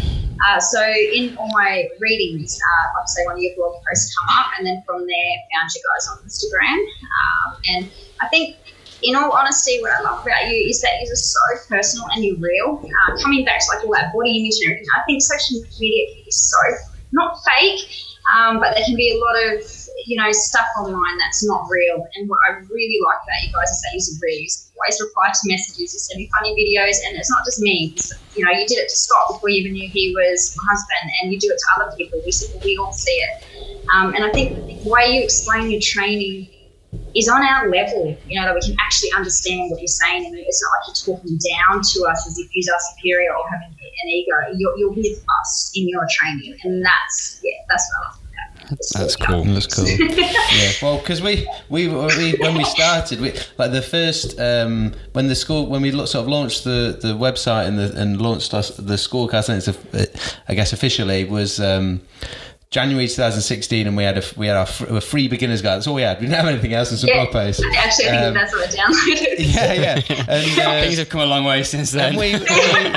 [0.47, 4.15] Uh, so in all my readings, uh, like I say, one of your blog posts
[4.19, 6.77] come up, and then from there, found you guys on Instagram.
[6.77, 7.91] Um, and
[8.21, 8.57] I think,
[9.03, 12.37] in all honesty, what I love about you is that you're so personal and you're
[12.37, 12.83] real.
[12.85, 16.15] Uh, coming back to like all that body image and everything, I think social media
[16.15, 16.57] can be so
[17.13, 17.81] not fake,
[18.35, 19.63] um, but there can be a lot of
[20.07, 22.03] you know stuff online that's not real.
[22.19, 24.43] And what I really like about you guys is that you're real.
[24.43, 24.49] You
[24.83, 25.95] always reply to messages.
[25.95, 27.95] You send me funny videos, and it's not just me.
[27.95, 30.65] It's, you know, you did it to Scott before you even knew he was my
[30.75, 32.19] husband, and you do it to other people.
[32.27, 32.33] We
[32.65, 33.35] we all see it.
[33.95, 36.51] Um, and I think the way you explain your training
[37.17, 40.27] is on our level, you know, that we can actually understand what you're saying.
[40.27, 43.45] And it's not like you're talking down to us as if you're our superior or
[43.49, 44.35] having an ego.
[44.57, 46.59] You're, you're with us in your training.
[46.65, 48.27] And that's, yeah, that's what I love.
[48.69, 49.45] That's cool.
[49.45, 49.87] That's cool.
[50.09, 50.73] yeah.
[50.83, 55.37] Well, because we, we we when we started, we like the first um, when the
[55.37, 58.99] school when we sort of launched the, the website and the and launched us, the
[58.99, 60.07] school calisthenics, uh,
[60.49, 61.61] I guess officially was.
[61.61, 62.01] Um,
[62.71, 65.77] January 2016, and we had a we had our fr- a free beginners guide.
[65.77, 66.19] That's all we had.
[66.19, 67.63] We didn't have anything else in some Yeah, blog posts.
[67.77, 69.37] actually, I think Um, that's what I downloaded.
[69.39, 70.25] Yeah, yeah.
[70.29, 72.09] And, uh, Things have come a long way since then.
[72.11, 72.45] and we, we,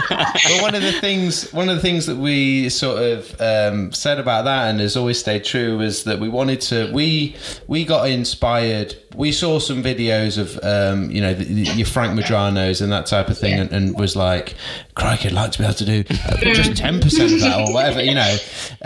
[0.09, 4.19] well, one of the things, one of the things that we sort of um, said
[4.19, 6.91] about that, and has always stayed true, was that we wanted to.
[6.91, 7.35] We
[7.67, 8.95] we got inspired.
[9.15, 13.05] We saw some videos of, um, you know, the, the, your Frank Medranos and that
[13.05, 14.55] type of thing, and, and was like,
[14.95, 17.73] "Crikey, I'd like to be able to do uh, just ten percent of that, or
[17.73, 18.37] whatever," you know.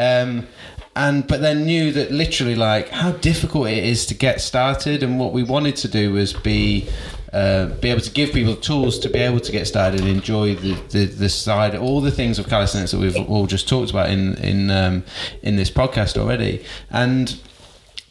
[0.95, 5.01] And but then knew that literally like how difficult it is to get started.
[5.01, 6.87] And what we wanted to do was be
[7.33, 10.53] uh, be able to give people tools to be able to get started and enjoy
[10.55, 14.09] the, the, the side all the things of calisthenics that we've all just talked about
[14.09, 15.03] in in um,
[15.41, 16.63] in this podcast already.
[16.91, 17.35] And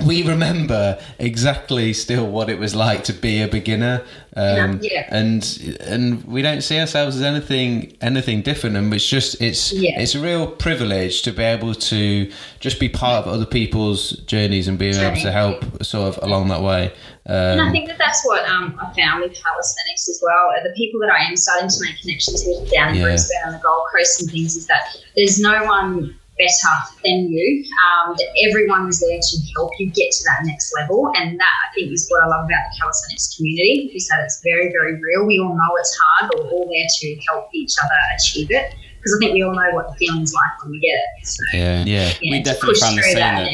[0.07, 4.03] we remember exactly still what it was like to be a beginner
[4.37, 5.07] um, Yeah.
[5.11, 5.43] and
[5.81, 10.01] and we don't see ourselves as anything anything different and it's just it's Yeah.
[10.01, 12.31] it's a real privilege to be able to
[12.61, 16.49] just be part of other people's journeys and being able to help sort of along
[16.49, 16.93] that way
[17.27, 20.51] And I um, think that that's what um, I found with calisthenics as well.
[20.65, 23.05] The people that I am starting to make connections with down in Yeah.
[23.05, 24.83] Brisbane and the Gold Coast and things is that
[25.15, 26.75] there's no one better
[27.07, 27.47] than you.
[27.87, 31.55] Um, that everyone is there to help you get to that next level, and that
[31.63, 34.99] I think is what I love about the calisthenics community is that it's very, very
[34.99, 35.27] real.
[35.27, 38.75] We all know it's hard, but we're all there to help each other achieve it.
[39.03, 41.27] Because I think we all know what the feeling's like when we get it.
[41.27, 41.85] So, yeah.
[41.85, 43.15] yeah yeah, We definitely push found the same.
[43.17, 43.53] that, That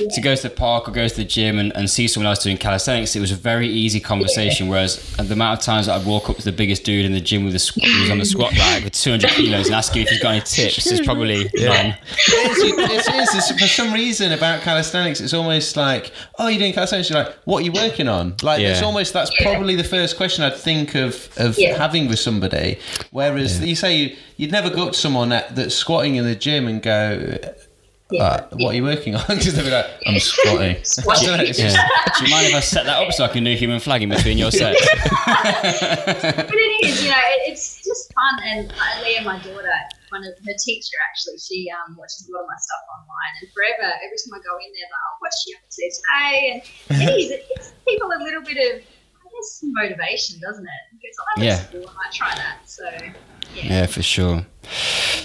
[0.00, 0.08] yeah.
[0.08, 2.42] to go to the park or go to the gym and, and see someone else
[2.42, 4.66] doing calisthenics, it was a very easy conversation.
[4.68, 7.20] Whereas the amount of times that I'd walk up to the biggest dude in the
[7.20, 10.02] gym with the squ- who's on the squat rack with 200 kilos and ask him
[10.02, 11.94] if he's got any tips, is probably none.
[11.96, 13.08] it is, it is.
[13.08, 17.34] It's- for some reason about calisthenics it's almost like oh you're doing calisthenics you're like
[17.44, 20.94] what are you working on like it's almost that's probably the first question I'd think
[20.94, 21.76] of of Yeah.
[21.76, 22.78] having with somebody
[23.10, 26.34] whereas you say you, you'd never go up to someone that, that's squatting in the
[26.36, 27.36] gym and go
[28.10, 28.22] Yeah.
[28.22, 31.24] uh, what are you working on because they'll be like I'm squatting Squatting.
[31.24, 32.12] I don't know, it's just- Yeah.
[32.18, 34.08] Do you mind if I set that up so I can do human flag in
[34.10, 34.78] between your sets?
[35.26, 38.34] but it is, you know, it, it's just fun.
[38.46, 39.78] And uh, Leah, my daughter,
[40.10, 43.32] one of her teacher actually, she um, watches a lot of my stuff online.
[43.42, 45.88] And forever, every time I go in there, like, oh, what's she up to say
[45.90, 46.62] today?
[46.90, 50.82] And it is, it gives people a little bit of, I guess, motivation, doesn't it?
[50.94, 51.56] Because oh, Yeah.
[51.58, 52.62] that's cool, I try that.
[52.68, 52.84] So,
[53.54, 53.64] yeah.
[53.64, 54.46] Yeah, for sure.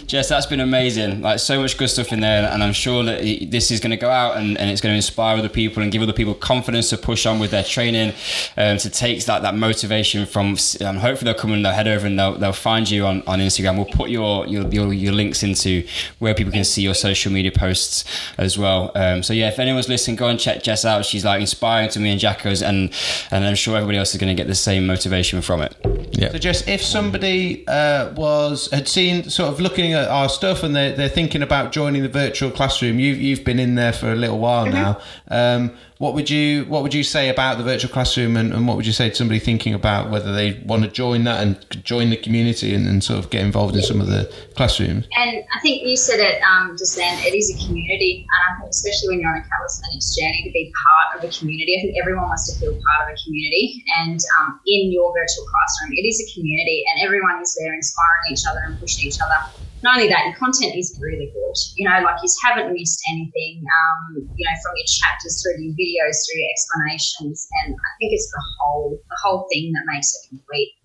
[0.06, 1.22] Jess, that's been amazing.
[1.22, 3.98] Like so much good stuff in there, and I'm sure that this is going to
[3.98, 6.90] go out and, and it's going to inspire other people and give other people confidence
[6.90, 8.14] to push on with their training,
[8.58, 10.58] um, to take that that motivation from.
[10.82, 13.40] Um, hopefully, they'll come and they'll head over and they'll, they'll find you on, on
[13.40, 13.76] Instagram.
[13.76, 15.86] We'll put your, your your your links into
[16.20, 18.04] where people can see your social media posts
[18.38, 18.92] as well.
[18.96, 21.06] Um, so yeah, if anyone's listening, go and check Jess out.
[21.06, 22.92] She's like inspiring to me and Jacko's, and
[23.32, 25.76] and I'm sure everybody else is going to get the same motivation from it.
[26.12, 26.32] Yeah.
[26.32, 30.76] So Jess, if somebody uh, was had seen sort of looking at our stuff and
[30.76, 33.00] they're, they're thinking about joining the virtual classroom.
[33.00, 35.00] You've you've been in there for a little while now.
[35.30, 38.78] Um, what would you what would you say about the virtual classroom and, and what
[38.78, 42.10] would you say to somebody thinking about whether they want to join that and join
[42.10, 44.24] the community and, and sort of get involved in some of the
[44.56, 45.06] classrooms?
[45.18, 47.20] And I think you said it um, just then.
[47.20, 50.52] It is a community, and I think especially when you're on a calisthenics journey, to
[50.56, 51.76] be part of a community.
[51.76, 55.44] I think everyone wants to feel part of a community, and um, in your virtual
[55.52, 59.20] classroom, it is a community, and everyone is there inspiring each other and pushing each
[59.20, 59.36] other
[59.82, 61.58] not only that, your content is really good.
[61.80, 63.64] You know, like you haven't missed anything.
[63.64, 68.12] Um, you know, from your chapters through your videos, through your explanations, and I think
[68.12, 70.79] it's the whole the whole thing that makes it complete.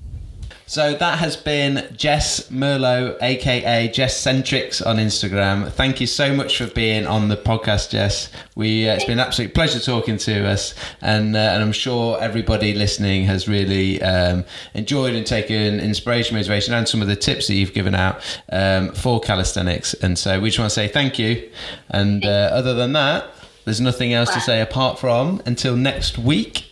[0.67, 5.71] So that has been Jess Merlo, aka Jessentrix on Instagram.
[5.71, 8.31] Thank you so much for being on the podcast, Jess.
[8.57, 12.19] We uh, it's been an absolute pleasure talking to us, and uh, and I'm sure
[12.21, 17.47] everybody listening has really um, enjoyed and taken inspiration, motivation, and some of the tips
[17.49, 19.93] that you've given out um, for calisthenics.
[19.95, 21.51] And so we just want to say thank you.
[21.91, 23.27] And uh, other than that,
[23.67, 26.71] there's nothing else to say apart from until next week.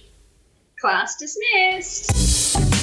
[0.81, 2.82] Class dismissed.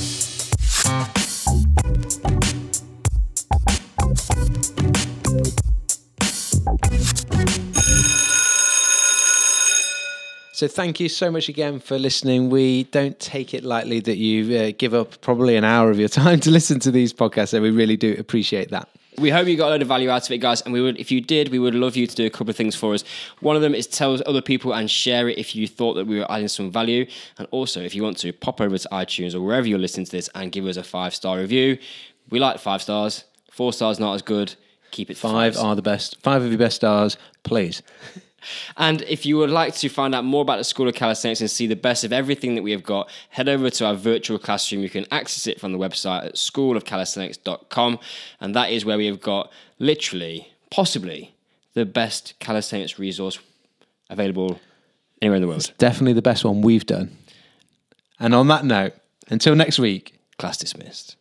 [10.59, 12.49] So thank you so much again for listening.
[12.49, 16.09] We don't take it lightly that you uh, give up probably an hour of your
[16.23, 18.89] time to listen to these podcasts, and we really do appreciate that.
[19.19, 20.61] We hope you got a lot of value out of it, guys.
[20.61, 22.55] And we would, if you did, we would love you to do a couple of
[22.55, 23.03] things for us.
[23.41, 26.19] One of them is tell other people and share it if you thought that we
[26.19, 27.05] were adding some value.
[27.37, 30.11] And also, if you want to pop over to iTunes or wherever you're listening to
[30.11, 31.77] this and give us a five star review.
[32.29, 33.25] We like five stars.
[33.51, 34.55] Four stars not as good.
[34.91, 36.19] Keep it five, five are the best.
[36.21, 37.81] Five of your best stars, please.
[38.77, 41.49] And if you would like to find out more about the School of Calisthenics and
[41.49, 44.81] see the best of everything that we have got, head over to our virtual classroom.
[44.81, 47.99] You can access it from the website at schoolofcalisthenics.com.
[48.39, 51.35] And that is where we have got literally, possibly,
[51.73, 53.39] the best calisthenics resource
[54.09, 54.59] available
[55.21, 55.71] anywhere in the world.
[55.77, 57.15] Definitely the best one we've done.
[58.19, 58.93] And on that note,
[59.29, 60.15] until next week.
[60.37, 61.17] Class dismissed.